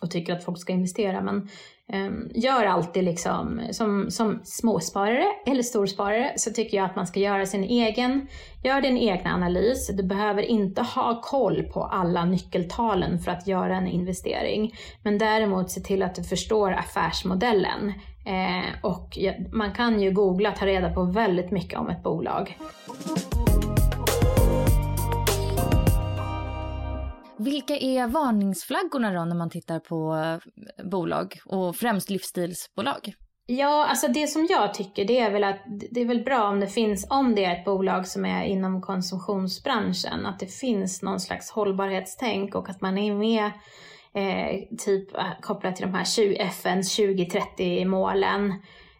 och 0.01 0.11
tycker 0.11 0.33
att 0.33 0.43
folk 0.43 0.59
ska 0.59 0.73
investera. 0.73 1.21
Men 1.21 1.49
eh, 1.93 2.11
gör 2.43 2.65
alltid 2.65 3.03
liksom, 3.03 3.61
som, 3.71 4.11
som 4.11 4.41
småsparare 4.43 5.25
eller 5.45 5.63
storsparare 5.63 6.33
så 6.35 6.51
tycker 6.51 6.77
jag 6.77 6.85
att 6.85 6.95
man 6.95 7.07
ska 7.07 7.19
göra 7.19 7.45
sin 7.45 7.63
egen, 7.63 8.27
gör 8.63 8.81
din 8.81 8.97
egna 8.97 9.33
analys. 9.33 9.87
Du 9.97 10.03
behöver 10.03 10.41
inte 10.41 10.81
ha 10.81 11.21
koll 11.21 11.63
på 11.63 11.83
alla 11.83 12.25
nyckeltalen 12.25 13.19
för 13.19 13.31
att 13.31 13.47
göra 13.47 13.77
en 13.77 13.87
investering. 13.87 14.73
Men 15.03 15.17
däremot 15.17 15.71
se 15.71 15.81
till 15.81 16.03
att 16.03 16.15
du 16.15 16.23
förstår 16.23 16.71
affärsmodellen. 16.71 17.93
Eh, 18.25 18.75
och 18.83 19.17
man 19.51 19.73
kan 19.73 20.01
ju 20.01 20.11
googla, 20.11 20.51
ta 20.51 20.65
reda 20.65 20.93
på 20.93 21.03
väldigt 21.03 21.51
mycket 21.51 21.79
om 21.79 21.89
ett 21.89 22.03
bolag. 22.03 22.57
Vilka 27.37 27.77
är 27.77 28.07
varningsflaggorna 28.07 29.13
då 29.13 29.25
när 29.25 29.35
man 29.35 29.49
tittar 29.49 29.79
på 29.79 30.15
eh, 30.15 30.85
bolag 30.85 31.39
och 31.45 31.75
främst 31.75 32.09
livsstilsbolag? 32.09 33.13
Ja, 33.45 33.85
alltså 33.85 34.07
det 34.07 34.27
som 34.27 34.47
jag 34.49 34.73
tycker 34.73 35.05
det 35.05 35.19
är 35.19 35.31
väl 35.31 35.43
att 35.43 35.59
det 35.91 36.01
är 36.01 36.05
väl 36.05 36.23
bra 36.23 36.43
om 36.43 36.59
det 36.59 36.67
finns, 36.67 37.07
om 37.09 37.35
det 37.35 37.45
är 37.45 37.59
ett 37.59 37.65
bolag 37.65 38.07
som 38.07 38.25
är 38.25 38.43
inom 38.43 38.81
konsumtionsbranschen, 38.81 40.25
att 40.25 40.39
det 40.39 40.53
finns 40.53 41.01
någon 41.01 41.19
slags 41.19 41.51
hållbarhetstänk 41.51 42.55
och 42.55 42.69
att 42.69 42.81
man 42.81 42.97
är 42.97 43.13
med 43.13 43.51
eh, 44.13 44.77
typ 44.77 45.17
eh, 45.17 45.25
kopplat 45.41 45.75
till 45.75 45.85
de 45.85 45.93
här 45.93 46.05
20, 46.05 46.35
FNs 46.35 46.99
2030-målen. 46.99 48.51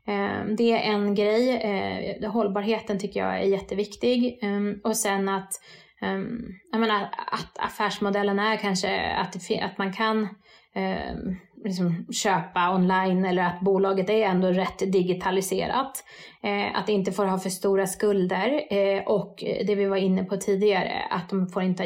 Eh, 0.07 0.45
det 0.57 0.71
är 0.71 0.91
en 0.91 1.15
grej. 1.15 1.61
Eh, 1.61 2.31
hållbarheten 2.31 2.99
tycker 2.99 3.19
jag 3.19 3.35
är 3.35 3.43
jätteviktig. 3.43 4.39
Ehm, 4.41 4.79
och 4.83 4.97
sen 4.97 5.29
att, 5.29 5.53
ehm, 6.01 6.39
jag 6.71 6.81
menar, 6.81 7.09
att 7.31 7.57
affärsmodellen 7.59 8.39
är 8.39 8.57
kanske 8.57 9.11
att, 9.11 9.47
det, 9.47 9.59
att 9.59 9.77
man 9.77 9.93
kan 9.93 10.27
ehm, 10.75 11.35
liksom 11.63 12.05
köpa 12.13 12.75
online 12.75 13.25
eller 13.25 13.43
att 13.43 13.59
bolaget 13.59 14.09
är 14.09 14.25
ändå 14.25 14.47
rätt 14.47 14.91
digitaliserat. 14.91 16.03
Eh, 16.43 16.79
att 16.79 16.87
det 16.87 16.93
inte 16.93 17.11
får 17.11 17.25
ha 17.25 17.39
för 17.39 17.49
stora 17.49 17.87
skulder 17.87 18.73
eh, 18.73 19.03
och 19.03 19.43
det 19.65 19.75
vi 19.75 19.85
var 19.85 19.97
inne 19.97 20.23
på 20.23 20.37
tidigare, 20.37 21.03
att 21.09 21.29
de 21.29 21.47
får 21.47 21.63
inte 21.63 21.83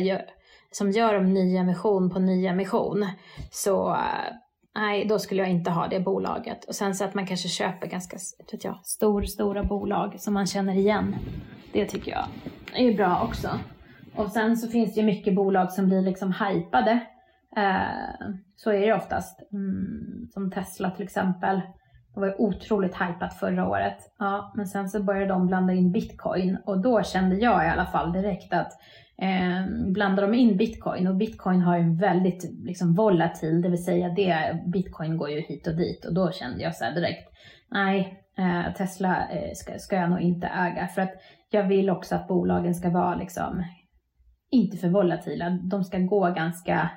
som 0.76 0.92
gör 0.92 1.18
om 1.18 1.34
nyemission 1.34 2.10
på 2.10 2.20
nyemission. 2.20 3.08
Så 3.52 3.90
eh, 3.90 4.34
nej, 4.76 5.06
då 5.06 5.20
skulle 5.20 5.42
jag 5.42 5.52
inte 5.52 5.72
ha 5.72 5.88
det 5.88 6.00
bolaget. 6.00 6.66
Och 6.66 6.76
sen 6.76 6.96
så 6.96 7.06
att 7.06 7.14
man 7.14 7.28
kanske 7.28 7.48
köper 7.48 7.88
ganska 7.88 8.18
vet 8.52 8.64
jag, 8.64 8.80
stor, 8.86 9.22
stora 9.22 9.64
bolag 9.64 10.16
som 10.20 10.34
man 10.34 10.46
känner 10.46 10.76
igen. 10.76 11.16
Det 11.74 11.86
tycker 11.86 12.12
jag 12.12 12.26
är 12.74 12.98
bra 12.98 13.22
också. 13.28 13.50
Och 14.16 14.32
sen 14.32 14.58
så 14.58 14.68
finns 14.68 14.94
det 14.94 15.00
ju 15.02 15.06
mycket 15.06 15.36
bolag 15.36 15.72
som 15.72 15.88
blir 15.88 16.02
liksom 16.02 16.34
hypade. 16.34 16.92
Eh, 17.58 18.28
så 18.56 18.72
är 18.72 18.88
det 18.88 18.94
oftast. 18.94 19.40
Mm, 19.54 20.28
som 20.34 20.52
Tesla 20.52 20.92
till 20.92 21.06
exempel. 21.06 21.62
Det 22.16 22.22
var 22.22 22.28
ju 22.28 22.36
otroligt 22.38 22.96
hypat 22.96 23.34
förra 23.34 23.68
året. 23.68 23.98
Ja, 24.20 24.54
men 24.56 24.68
sen 24.68 24.90
så 24.90 25.04
började 25.04 25.28
de 25.28 25.48
blanda 25.48 25.74
in 25.74 25.92
bitcoin 25.92 26.58
och 26.66 26.82
då 26.82 27.04
kände 27.04 27.36
jag 27.36 27.66
i 27.66 27.70
alla 27.70 27.86
fall 27.86 28.14
direkt 28.14 28.54
att 28.54 28.72
eh, 29.18 29.92
blandar 29.94 30.24
de 30.24 30.34
in 30.34 30.58
bitcoin 30.58 31.08
och 31.08 31.16
bitcoin 31.16 31.62
har 31.62 31.78
ju 31.78 31.96
väldigt 31.96 32.52
liksom, 32.64 32.94
volatil, 32.94 33.62
det 33.62 33.70
vill 33.70 33.84
säga 33.84 34.10
det, 34.10 34.64
bitcoin 34.66 35.18
går 35.18 35.30
ju 35.30 35.42
hit 35.42 35.68
och 35.68 35.76
dit 35.76 36.06
och 36.06 36.14
då 36.14 36.32
kände 36.32 36.64
jag 36.64 36.76
så 36.76 36.86
direkt, 36.86 37.30
nej, 37.72 38.24
eh, 38.38 38.74
Tesla 38.74 39.28
eh, 39.30 39.54
ska, 39.54 39.80
ska 39.80 39.96
jag 39.96 40.10
nog 40.10 40.22
inte 40.22 40.48
äga 40.48 40.88
för 40.88 41.02
att 41.02 41.14
jag 41.50 41.64
vill 41.64 41.90
också 41.90 42.16
att 42.16 42.28
bolagen 42.28 42.76
ska 42.76 42.90
vara 42.90 43.16
liksom 43.16 43.64
inte 44.52 44.78
för 44.78 44.90
volatila, 44.90 45.50
de 45.50 45.84
ska 45.84 45.98
gå 45.98 46.32
ganska 46.32 46.90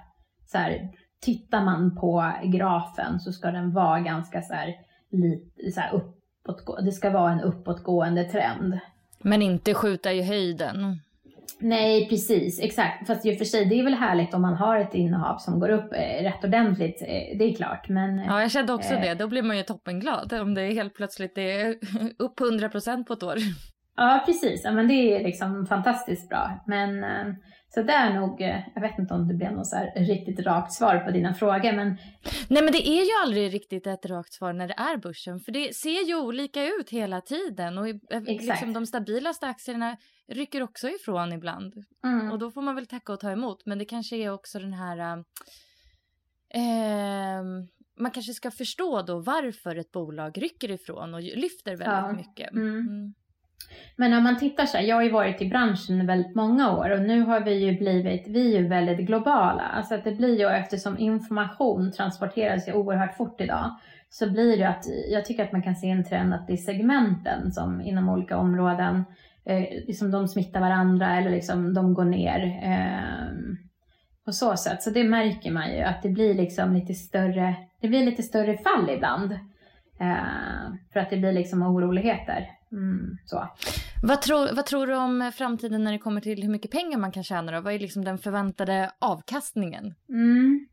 så 0.46 0.58
här, 0.58 0.90
tittar 1.20 1.64
man 1.64 1.96
på 1.96 2.32
grafen 2.44 3.20
så 3.20 3.32
ska 3.32 3.50
den 3.50 3.72
vara 3.72 4.00
ganska 4.00 4.42
så 4.42 4.54
här, 4.54 4.74
lite 5.10 5.70
så 5.72 5.80
här 5.80 5.94
uppåt, 5.94 6.84
det 6.84 6.92
ska 6.92 7.10
vara 7.10 7.32
en 7.32 7.40
uppåtgående 7.40 8.24
trend. 8.24 8.78
Men 9.22 9.42
inte 9.42 9.74
skjuta 9.74 10.12
i 10.12 10.22
höjden. 10.22 11.00
Nej, 11.60 12.08
precis. 12.08 12.60
Exakt. 12.60 13.06
Fast 13.06 13.24
och 13.26 13.38
för 13.38 13.44
sig, 13.44 13.64
det 13.64 13.80
är 13.80 13.84
väl 13.84 13.94
härligt 13.94 14.34
om 14.34 14.42
man 14.42 14.54
har 14.54 14.78
ett 14.78 14.94
innehav 14.94 15.38
som 15.38 15.60
går 15.60 15.68
upp 15.68 15.92
eh, 15.92 16.22
rätt 16.22 16.44
ordentligt. 16.44 17.02
Eh, 17.02 17.38
det 17.38 17.44
är 17.44 17.54
klart, 17.54 17.88
men... 17.88 18.18
Ja, 18.18 18.40
jag 18.40 18.50
kände 18.50 18.72
också 18.72 18.94
eh, 18.94 19.00
det. 19.00 19.14
Då 19.14 19.28
blir 19.28 19.42
man 19.42 19.56
ju 19.56 19.62
toppenglad 19.62 20.32
om 20.32 20.54
det 20.54 20.66
helt 20.66 20.94
plötsligt 20.94 21.38
är 21.38 21.68
upp 22.18 22.40
100% 22.40 23.04
på 23.04 23.12
ett 23.12 23.22
år. 23.22 23.36
Ja, 23.96 24.22
precis. 24.26 24.60
Ja, 24.64 24.70
men 24.70 24.88
det 24.88 24.94
är 24.94 25.24
liksom 25.24 25.66
fantastiskt 25.66 26.28
bra. 26.28 26.64
Men 26.66 27.04
eh, 27.04 27.34
så 27.78 27.84
det 27.84 27.92
är 27.92 28.14
nog, 28.14 28.40
eh, 28.40 28.60
jag 28.74 28.80
vet 28.80 28.98
inte 28.98 29.14
om 29.14 29.28
det 29.28 29.34
blev 29.34 29.52
något 29.52 29.66
så 29.66 29.90
riktigt 29.96 30.46
rakt 30.46 30.72
svar 30.72 30.98
på 30.98 31.10
dina 31.10 31.34
frågor 31.34 31.72
men... 31.72 31.96
Nej 32.48 32.62
men 32.62 32.72
det 32.72 32.88
är 32.88 33.04
ju 33.04 33.10
aldrig 33.24 33.54
riktigt 33.54 33.86
ett 33.86 34.06
rakt 34.06 34.32
svar 34.32 34.52
när 34.52 34.68
det 34.68 34.74
är 34.74 34.96
börsen 34.96 35.40
för 35.40 35.52
det 35.52 35.76
ser 35.76 36.08
ju 36.08 36.14
olika 36.14 36.64
ut 36.64 36.90
hela 36.90 37.20
tiden 37.20 37.78
och 37.78 37.88
eh, 37.88 38.22
liksom 38.22 38.72
de 38.72 38.86
stabilaste 38.86 39.46
aktierna 39.46 39.96
rycker 40.28 40.62
också 40.62 40.88
ifrån 40.88 41.32
ibland. 41.32 41.74
Mm. 42.04 42.32
Och 42.32 42.38
då 42.38 42.50
får 42.50 42.62
man 42.62 42.74
väl 42.74 42.86
tacka 42.86 43.12
och 43.12 43.20
ta 43.20 43.30
emot 43.30 43.66
men 43.66 43.78
det 43.78 43.84
kanske 43.84 44.16
är 44.16 44.30
också 44.30 44.58
den 44.58 44.72
här... 44.72 45.24
Äh, 46.54 47.42
man 48.00 48.10
kanske 48.10 48.32
ska 48.34 48.50
förstå 48.50 49.02
då 49.02 49.18
varför 49.18 49.76
ett 49.76 49.92
bolag 49.92 50.42
rycker 50.42 50.70
ifrån 50.70 51.14
och 51.14 51.22
lyfter 51.22 51.76
väldigt 51.76 51.86
ja. 51.86 52.12
mycket. 52.12 52.52
Mm. 52.52 52.68
Mm. 52.68 53.14
Men 53.96 54.14
om 54.14 54.22
man 54.22 54.38
tittar 54.38 54.66
så 54.66 54.76
här, 54.76 54.84
jag 54.84 54.96
har 54.96 55.02
ju 55.02 55.10
varit 55.10 55.42
i 55.42 55.48
branschen 55.48 56.06
väldigt 56.06 56.34
många 56.34 56.76
år 56.76 56.90
och 56.90 57.00
nu 57.00 57.20
har 57.20 57.40
vi 57.40 57.54
ju 57.54 57.78
blivit, 57.78 58.28
vi 58.28 58.54
är 58.56 58.60
ju 58.60 58.68
väldigt 58.68 59.06
globala. 59.06 59.62
Alltså 59.62 59.94
att 59.94 60.04
det 60.04 60.12
blir 60.12 60.38
ju 60.38 60.48
eftersom 60.48 60.98
information 60.98 61.92
transporteras 61.92 62.68
ju 62.68 62.72
oerhört 62.72 63.16
fort 63.16 63.40
idag 63.40 63.76
så 64.10 64.30
blir 64.30 64.56
det 64.56 64.68
att 64.68 64.84
jag 65.10 65.24
tycker 65.24 65.44
att 65.44 65.52
man 65.52 65.62
kan 65.62 65.76
se 65.76 65.90
en 65.90 66.04
trend 66.04 66.34
att 66.34 66.46
det 66.46 66.52
är 66.52 66.56
segmenten 66.56 67.52
som 67.52 67.80
inom 67.80 68.08
olika 68.08 68.36
områden, 68.36 69.04
eh, 69.44 69.64
liksom 69.86 70.10
de 70.10 70.28
smittar 70.28 70.60
varandra 70.60 71.16
eller 71.16 71.30
liksom 71.30 71.74
de 71.74 71.94
går 71.94 72.04
ner. 72.04 72.60
Eh, 72.62 73.56
på 74.24 74.32
så 74.32 74.56
sätt. 74.56 74.82
Så 74.82 74.90
det 74.90 75.04
märker 75.04 75.50
man 75.50 75.76
ju 75.76 75.82
att 75.82 76.02
det 76.02 76.08
blir 76.08 76.34
liksom 76.34 76.74
lite 76.74 76.94
större, 76.94 77.54
det 77.80 77.88
blir 77.88 78.04
lite 78.04 78.22
större 78.22 78.56
fall 78.56 78.90
ibland. 78.90 79.32
Eh, 80.00 80.72
för 80.92 81.00
att 81.00 81.10
det 81.10 81.16
blir 81.16 81.32
liksom 81.32 81.62
oroligheter. 81.62 82.57
Mm, 82.72 83.18
så. 83.24 83.48
Vad, 84.02 84.22
tror, 84.22 84.54
vad 84.56 84.66
tror 84.66 84.86
du 84.86 84.96
om 84.96 85.32
framtiden 85.34 85.84
när 85.84 85.92
det 85.92 85.98
kommer 85.98 86.20
till 86.20 86.42
hur 86.42 86.50
mycket 86.50 86.70
pengar 86.70 86.98
man 86.98 87.12
kan 87.12 87.24
tjäna 87.24 87.52
då? 87.52 87.60
Vad 87.60 87.74
är 87.74 87.78
liksom 87.78 88.04
den 88.04 88.18
förväntade 88.18 88.90
avkastningen? 88.98 89.94
Mm. 90.08 90.66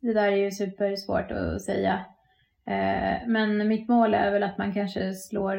Det 0.00 0.12
där 0.12 0.32
är 0.32 0.36
ju 0.36 0.50
supersvårt 0.50 1.30
att 1.30 1.62
säga. 1.62 2.04
Eh, 2.66 3.28
men 3.28 3.68
mitt 3.68 3.88
mål 3.88 4.14
är 4.14 4.30
väl 4.30 4.42
att 4.42 4.58
man 4.58 4.74
kanske 4.74 5.14
slår 5.14 5.56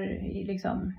liksom 0.48 0.94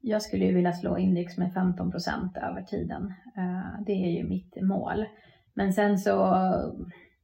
jag 0.00 0.22
skulle 0.22 0.44
ju 0.44 0.54
vilja 0.54 0.72
slå 0.72 0.98
index 0.98 1.38
med 1.38 1.54
15 1.54 1.90
procent 1.90 2.36
över 2.36 2.62
tiden. 2.62 3.14
Eh, 3.36 3.82
det 3.86 3.92
är 3.92 4.10
ju 4.10 4.28
mitt 4.28 4.62
mål. 4.62 5.06
Men 5.54 5.72
sen 5.72 5.98
så 5.98 6.44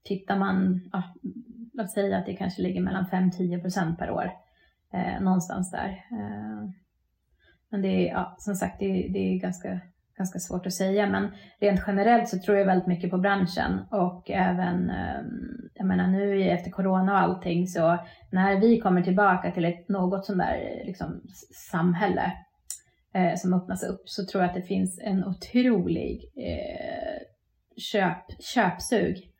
tittar 0.04 0.38
man, 0.38 0.80
ja, 0.92 1.02
låt 1.72 1.90
säga 1.90 2.18
att 2.18 2.26
det 2.26 2.36
kanske 2.36 2.62
ligger 2.62 2.80
mellan 2.80 3.06
5-10 3.06 3.60
procent 3.60 3.98
per 3.98 4.10
år. 4.10 4.30
Eh, 4.96 5.20
någonstans 5.20 5.70
där. 5.70 5.88
Eh, 5.88 6.68
men 7.70 7.82
det 7.82 7.88
är, 7.88 8.12
ja, 8.12 8.36
som 8.38 8.54
sagt, 8.54 8.78
det, 8.78 8.86
det 9.12 9.18
är 9.18 9.40
ganska, 9.40 9.80
ganska 10.18 10.38
svårt 10.38 10.66
att 10.66 10.72
säga. 10.72 11.06
Men 11.06 11.28
rent 11.60 11.80
generellt 11.86 12.28
så 12.28 12.38
tror 12.38 12.56
jag 12.56 12.66
väldigt 12.66 12.86
mycket 12.86 13.10
på 13.10 13.18
branschen 13.18 13.80
och 13.90 14.30
även, 14.30 14.90
eh, 14.90 15.20
jag 15.74 15.86
menar 15.86 16.06
nu 16.06 16.42
efter 16.42 16.70
corona 16.70 17.12
och 17.12 17.18
allting, 17.18 17.66
så 17.66 17.98
när 18.30 18.60
vi 18.60 18.80
kommer 18.80 19.02
tillbaka 19.02 19.50
till 19.50 19.64
ett 19.64 19.88
något 19.88 20.26
sånt 20.26 20.38
där 20.38 20.82
liksom, 20.86 21.22
samhälle 21.70 22.32
eh, 23.14 23.34
som 23.36 23.54
öppnas 23.54 23.82
upp 23.82 24.02
så 24.04 24.26
tror 24.26 24.42
jag 24.42 24.48
att 24.48 24.56
det 24.56 24.62
finns 24.62 25.00
en 25.02 25.24
otrolig 25.24 26.32
eh, 26.36 27.22
köp, 27.76 28.42
köpsug. 28.54 29.32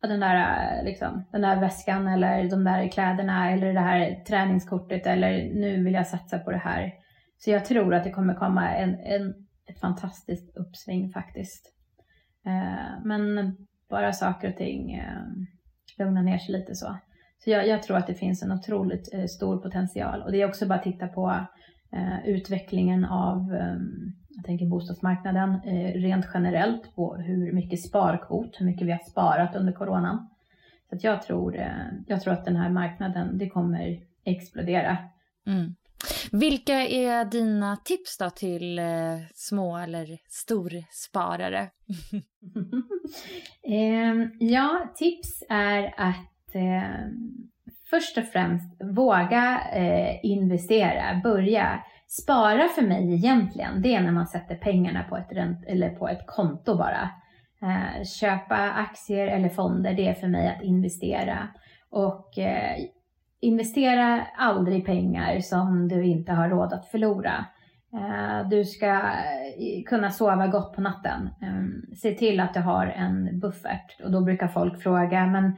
Den 0.00 0.20
där, 0.20 0.78
eh, 0.78 0.84
liksom, 0.84 1.24
den 1.32 1.40
där 1.40 1.60
väskan 1.60 2.06
eller 2.06 2.50
de 2.50 2.64
där 2.64 2.88
kläderna 2.88 3.50
eller 3.50 3.72
det 3.72 3.80
här 3.80 4.24
träningskortet 4.24 5.06
eller 5.06 5.54
nu 5.54 5.84
vill 5.84 5.94
jag 5.94 6.06
satsa 6.06 6.38
på 6.38 6.50
det 6.50 6.58
här. 6.58 6.92
Så 7.38 7.50
jag 7.50 7.64
tror 7.64 7.94
att 7.94 8.04
det 8.04 8.10
kommer 8.10 8.34
komma 8.34 8.74
en, 8.74 9.00
en, 9.00 9.34
ett 9.70 9.80
fantastiskt 9.80 10.56
uppsving 10.56 11.10
faktiskt. 11.10 11.72
Eh, 12.46 13.04
men 13.04 13.56
bara 13.90 14.12
saker 14.12 14.48
och 14.48 14.56
ting 14.56 14.94
eh, 14.94 15.22
lugnar 15.98 16.22
ner 16.22 16.38
sig 16.38 16.52
lite 16.52 16.74
så. 16.74 16.98
Så 17.44 17.50
jag, 17.50 17.68
jag, 17.68 17.82
tror 17.82 17.96
att 17.96 18.06
det 18.06 18.14
finns 18.14 18.42
en 18.42 18.52
otroligt 18.52 19.14
eh, 19.14 19.24
stor 19.24 19.58
potential 19.58 20.22
och 20.22 20.32
det 20.32 20.42
är 20.42 20.48
också 20.48 20.66
bara 20.66 20.78
att 20.78 20.82
titta 20.84 21.08
på 21.08 21.46
eh, 21.92 22.28
utvecklingen 22.28 23.04
av 23.04 23.54
ehm, 23.54 24.12
jag 24.38 24.44
tänker 24.44 24.66
bostadsmarknaden 24.66 25.54
eh, 25.64 26.00
rent 26.00 26.26
generellt 26.34 26.94
på 26.94 27.16
hur 27.16 27.52
mycket 27.52 27.82
sparkvot, 27.82 28.60
hur 28.60 28.66
mycket 28.66 28.86
vi 28.86 28.90
har 28.90 28.98
sparat 28.98 29.56
under 29.56 29.72
coronan. 29.72 30.28
Så 30.88 30.96
att 30.96 31.04
jag, 31.04 31.22
tror, 31.22 31.56
eh, 31.56 31.86
jag 32.06 32.22
tror 32.22 32.32
att 32.32 32.44
den 32.44 32.56
här 32.56 32.70
marknaden, 32.70 33.38
det 33.38 33.48
kommer 33.48 34.00
explodera. 34.24 34.96
Mm. 35.46 35.74
Vilka 36.32 36.74
är 36.74 37.24
dina 37.24 37.76
tips 37.76 38.18
då 38.18 38.30
till 38.30 38.78
eh, 38.78 38.84
små 39.34 39.76
eller 39.76 40.18
storsparare? 40.28 41.60
eh, 43.62 44.28
ja, 44.38 44.92
tips 44.94 45.42
är 45.48 45.94
att 45.96 46.24
först 47.90 48.18
och 48.18 48.24
främst 48.24 48.82
våga 48.82 49.60
investera, 50.22 51.20
börja 51.24 51.84
Spara 52.10 52.68
för 52.68 52.82
mig 52.82 53.14
egentligen, 53.14 53.82
det 53.82 53.94
är 53.94 54.00
när 54.00 54.12
man 54.12 54.26
sätter 54.26 54.54
pengarna 54.54 55.02
på 55.02 55.16
ett, 55.16 55.32
rent, 55.32 55.64
eller 55.66 55.90
på 55.90 56.08
ett 56.08 56.26
konto 56.26 56.76
bara. 56.76 57.10
Eh, 57.62 58.04
köpa 58.04 58.56
aktier 58.56 59.26
eller 59.26 59.48
fonder, 59.48 59.94
det 59.94 60.08
är 60.08 60.14
för 60.14 60.28
mig 60.28 60.48
att 60.48 60.62
investera. 60.62 61.48
Och 61.90 62.38
eh, 62.38 62.76
investera 63.40 64.26
aldrig 64.36 64.86
pengar 64.86 65.40
som 65.40 65.88
du 65.88 66.04
inte 66.04 66.32
har 66.32 66.48
råd 66.48 66.72
att 66.72 66.86
förlora. 66.86 67.44
Eh, 67.92 68.48
du 68.48 68.64
ska 68.64 68.86
eh, 68.86 69.82
kunna 69.86 70.10
sova 70.10 70.46
gott 70.46 70.74
på 70.74 70.80
natten. 70.80 71.30
Eh, 71.42 71.94
se 71.96 72.14
till 72.14 72.40
att 72.40 72.54
du 72.54 72.60
har 72.60 72.86
en 72.86 73.40
buffert. 73.40 74.00
Och 74.04 74.10
då 74.10 74.20
brukar 74.20 74.48
folk 74.48 74.82
fråga, 74.82 75.26
men 75.26 75.56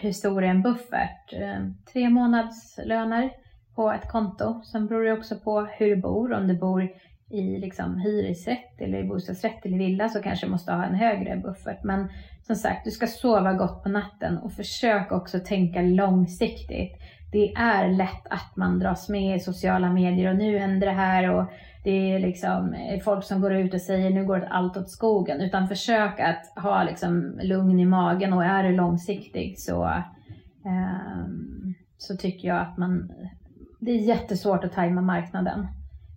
hur 0.00 0.12
stor 0.12 0.44
är 0.44 0.48
en 0.48 0.62
buffert? 0.62 1.32
Eh, 1.32 1.66
tre 1.92 2.08
månadslöner 2.08 3.30
på 3.76 3.92
ett 3.92 4.08
konto. 4.08 4.62
Sen 4.64 4.86
beror 4.86 5.04
det 5.04 5.12
också 5.12 5.36
på 5.36 5.60
hur 5.60 5.96
du 5.96 5.96
bor. 5.96 6.32
Om 6.32 6.48
du 6.48 6.58
bor 6.58 6.88
i 7.30 7.58
liksom 7.58 7.98
hyresrätt 7.98 8.80
eller 8.80 8.98
i 8.98 9.04
bostadsrätt 9.04 9.66
eller 9.66 9.78
villa 9.78 10.08
så 10.08 10.22
kanske 10.22 10.46
du 10.46 10.50
måste 10.50 10.72
ha 10.72 10.84
en 10.84 10.94
högre 10.94 11.36
buffert. 11.36 11.84
Men 11.84 12.08
som 12.46 12.56
sagt, 12.56 12.84
du 12.84 12.90
ska 12.90 13.06
sova 13.06 13.52
gott 13.52 13.82
på 13.82 13.88
natten 13.88 14.38
och 14.38 14.52
försök 14.52 15.12
också 15.12 15.38
tänka 15.38 15.82
långsiktigt. 15.82 16.92
Det 17.32 17.52
är 17.52 17.88
lätt 17.88 18.26
att 18.30 18.56
man 18.56 18.78
dras 18.78 19.08
med 19.08 19.36
i 19.36 19.40
sociala 19.40 19.92
medier 19.92 20.30
och 20.30 20.36
nu 20.36 20.58
händer 20.58 20.86
det 20.86 20.92
här 20.92 21.30
och 21.30 21.44
det 21.84 22.12
är 22.12 22.18
liksom 22.18 22.74
eh, 22.74 23.00
folk 23.00 23.24
som 23.24 23.40
går 23.40 23.54
ut 23.54 23.74
och 23.74 23.80
säger 23.80 24.10
nu 24.10 24.24
går 24.24 24.48
allt 24.50 24.76
åt 24.76 24.90
skogen. 24.90 25.40
Utan 25.40 25.68
försök 25.68 26.20
att 26.20 26.64
ha 26.64 26.82
liksom 26.82 27.38
lugn 27.42 27.80
i 27.80 27.84
magen 27.84 28.32
och 28.32 28.44
är 28.44 28.62
du 28.62 28.76
långsiktig 28.76 29.58
så, 29.58 30.02
um, 30.64 31.74
så 31.98 32.16
tycker 32.16 32.48
jag 32.48 32.60
att 32.60 32.78
man 32.78 33.12
det 33.78 33.90
är 33.90 33.98
jättesvårt 33.98 34.64
att 34.64 34.72
tajma 34.72 35.00
marknaden. 35.00 35.66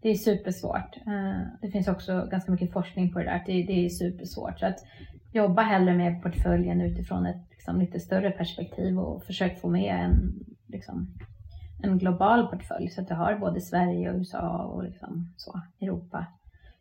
Det 0.02 0.10
är 0.10 0.16
supersvårt. 0.16 0.98
Eh, 1.08 1.42
det 1.62 1.72
finns 1.72 1.88
också 1.88 2.28
ganska 2.32 2.52
mycket 2.52 2.74
forskning 2.74 3.14
på 3.14 3.20
det 3.20 3.26
där. 3.26 3.44
Det, 3.46 3.64
det 3.64 3.86
är 3.86 3.90
supersvårt. 3.90 4.60
Så 4.60 4.66
att 4.66 4.80
jobba 5.32 5.62
hellre 5.62 5.94
med 5.94 6.24
portföljen 6.24 6.82
utifrån 6.82 7.26
ett 7.26 7.50
liksom, 7.52 7.80
lite 7.80 8.00
större 8.00 8.32
perspektiv 8.32 9.00
och 9.00 9.24
försök 9.24 9.62
få 9.62 9.70
med 9.70 9.96
en, 9.96 10.46
liksom, 10.68 11.08
en 11.84 11.98
global 11.98 12.48
portfölj 12.48 12.90
så 12.90 13.02
att 13.02 13.08
du 13.08 13.14
har 13.14 13.36
både 13.36 13.62
Sverige 13.62 14.10
och 14.10 14.18
USA 14.18 14.64
och 14.64 14.84
liksom, 14.84 15.34
så, 15.38 15.62
Europa. 15.82 16.26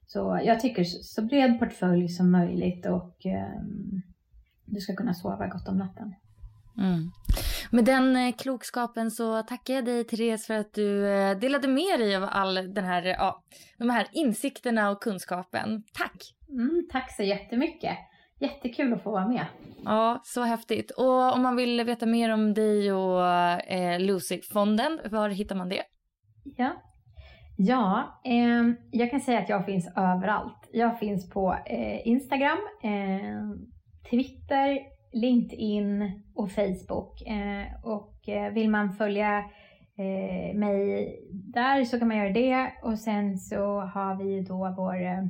Så 0.06 0.40
jag 0.44 0.60
tycker 0.60 0.84
så 0.84 1.22
bred 1.22 1.58
portfölj 1.58 2.08
som 2.08 2.30
möjligt 2.30 2.86
och 2.86 3.16
um, 3.24 4.02
du 4.64 4.80
ska 4.80 4.96
kunna 4.96 5.14
sova 5.14 5.46
gott 5.46 5.68
om 5.68 5.78
natten. 5.78 6.14
Mm. 6.78 7.10
Med 7.70 7.84
den 7.84 8.16
eh, 8.16 8.34
klokskapen 8.36 9.10
så 9.10 9.42
tackar 9.42 9.74
jag 9.74 9.84
dig 9.84 10.04
Therese 10.04 10.46
för 10.46 10.54
att 10.54 10.74
du 10.74 11.08
eh, 11.08 11.38
delade 11.38 11.68
med 11.68 12.00
dig 12.00 12.16
av 12.16 12.28
all 12.30 12.74
den 12.74 12.84
här, 12.84 13.02
ja, 13.02 13.42
de 13.78 13.90
här 13.90 14.06
insikterna 14.12 14.90
och 14.90 15.02
kunskapen. 15.02 15.82
Tack! 15.94 16.34
Mm, 16.48 16.86
tack 16.92 17.16
så 17.16 17.22
jättemycket! 17.22 17.98
Jättekul 18.40 18.92
att 18.92 19.02
få 19.02 19.10
vara 19.10 19.28
med. 19.28 19.46
Ja, 19.84 20.20
så 20.24 20.42
häftigt. 20.42 20.90
Och 20.90 21.34
om 21.34 21.42
man 21.42 21.56
vill 21.56 21.84
veta 21.84 22.06
mer 22.06 22.32
om 22.32 22.54
dig 22.54 22.92
och 22.92 23.26
eh, 23.26 24.00
Lucy-fonden, 24.00 25.00
var 25.10 25.28
hittar 25.28 25.56
man 25.56 25.68
det? 25.68 25.82
Ja, 26.56 26.82
ja 27.56 28.20
eh, 28.24 28.74
jag 28.90 29.10
kan 29.10 29.20
säga 29.20 29.38
att 29.38 29.48
jag 29.48 29.66
finns 29.66 29.88
överallt. 29.96 30.68
Jag 30.72 30.98
finns 30.98 31.30
på 31.30 31.56
eh, 31.66 32.08
Instagram, 32.08 32.58
eh, 32.82 33.42
Twitter, 34.10 34.78
LinkedIn 35.12 36.22
och 36.34 36.50
Facebook. 36.50 37.22
Eh, 37.26 37.66
och 37.82 38.28
eh, 38.28 38.52
vill 38.52 38.70
man 38.70 38.92
följa 38.92 39.38
eh, 39.96 40.58
mig 40.58 41.14
där 41.32 41.84
så 41.84 41.98
kan 41.98 42.08
man 42.08 42.16
göra 42.16 42.32
det. 42.32 42.72
Och 42.82 42.98
sen 42.98 43.38
så 43.38 43.80
har 43.80 44.24
vi 44.24 44.40
då 44.40 44.74
vår 44.76 45.28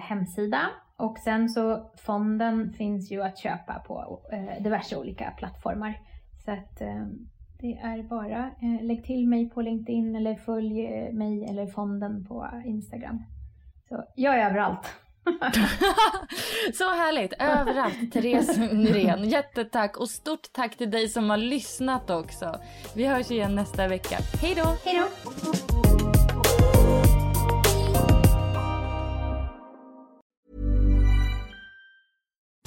hemsida. 0.00 0.60
Och 0.96 1.18
sen 1.18 1.48
så 1.48 1.90
fonden 1.96 2.72
finns 2.72 3.12
ju 3.12 3.22
att 3.22 3.38
köpa 3.38 3.74
på 3.86 4.20
diverse 4.60 4.96
olika 4.96 5.30
plattformar. 5.30 6.00
Så 6.44 6.50
att 6.50 6.78
det 7.60 7.72
är 7.72 8.02
bara 8.02 8.50
lägg 8.82 9.04
till 9.04 9.28
mig 9.28 9.50
på 9.50 9.62
LinkedIn 9.62 10.16
eller 10.16 10.34
följ 10.34 10.88
mig 11.12 11.44
eller 11.44 11.66
fonden 11.66 12.24
på 12.24 12.48
Instagram. 12.64 13.22
Så 13.88 14.04
jag 14.14 14.38
är 14.38 14.46
överallt. 14.46 14.94
så 16.74 16.90
härligt! 16.90 17.32
Överallt, 17.38 18.12
Therese 18.12 18.56
Nyrén. 18.72 19.24
Jättetack 19.28 19.96
och 19.96 20.10
stort 20.10 20.52
tack 20.52 20.76
till 20.76 20.90
dig 20.90 21.08
som 21.08 21.30
har 21.30 21.36
lyssnat 21.36 22.10
också. 22.10 22.60
Vi 22.94 23.06
hörs 23.06 23.30
igen 23.30 23.54
nästa 23.54 23.88
vecka. 23.88 24.18
Hej 24.42 24.54
då! 24.54 24.76
Hej 24.84 25.00
då! 25.00 25.08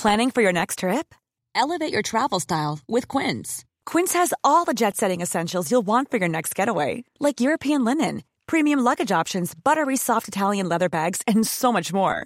Planning 0.02 0.32
for 0.32 0.41
your 0.41 0.54
next 0.54 0.80
trip? 0.80 1.13
Elevate 1.54 1.93
your 1.93 2.02
travel 2.02 2.39
style 2.39 2.80
with 2.88 3.08
Quince. 3.08 3.65
Quince 3.86 4.13
has 4.13 4.34
all 4.43 4.65
the 4.65 4.74
jet 4.74 4.97
setting 4.97 5.21
essentials 5.21 5.69
you'll 5.69 5.86
want 5.86 6.10
for 6.10 6.17
your 6.17 6.30
next 6.30 6.56
getaway, 6.56 7.04
like 7.19 7.39
European 7.39 7.86
linen, 7.86 8.24
premium 8.47 8.80
luggage 8.80 9.12
options, 9.12 9.54
buttery 9.54 9.97
soft 9.97 10.28
Italian 10.28 10.67
leather 10.67 10.89
bags, 10.89 11.21
and 11.28 11.45
so 11.45 11.71
much 11.71 11.93
more. 11.93 12.26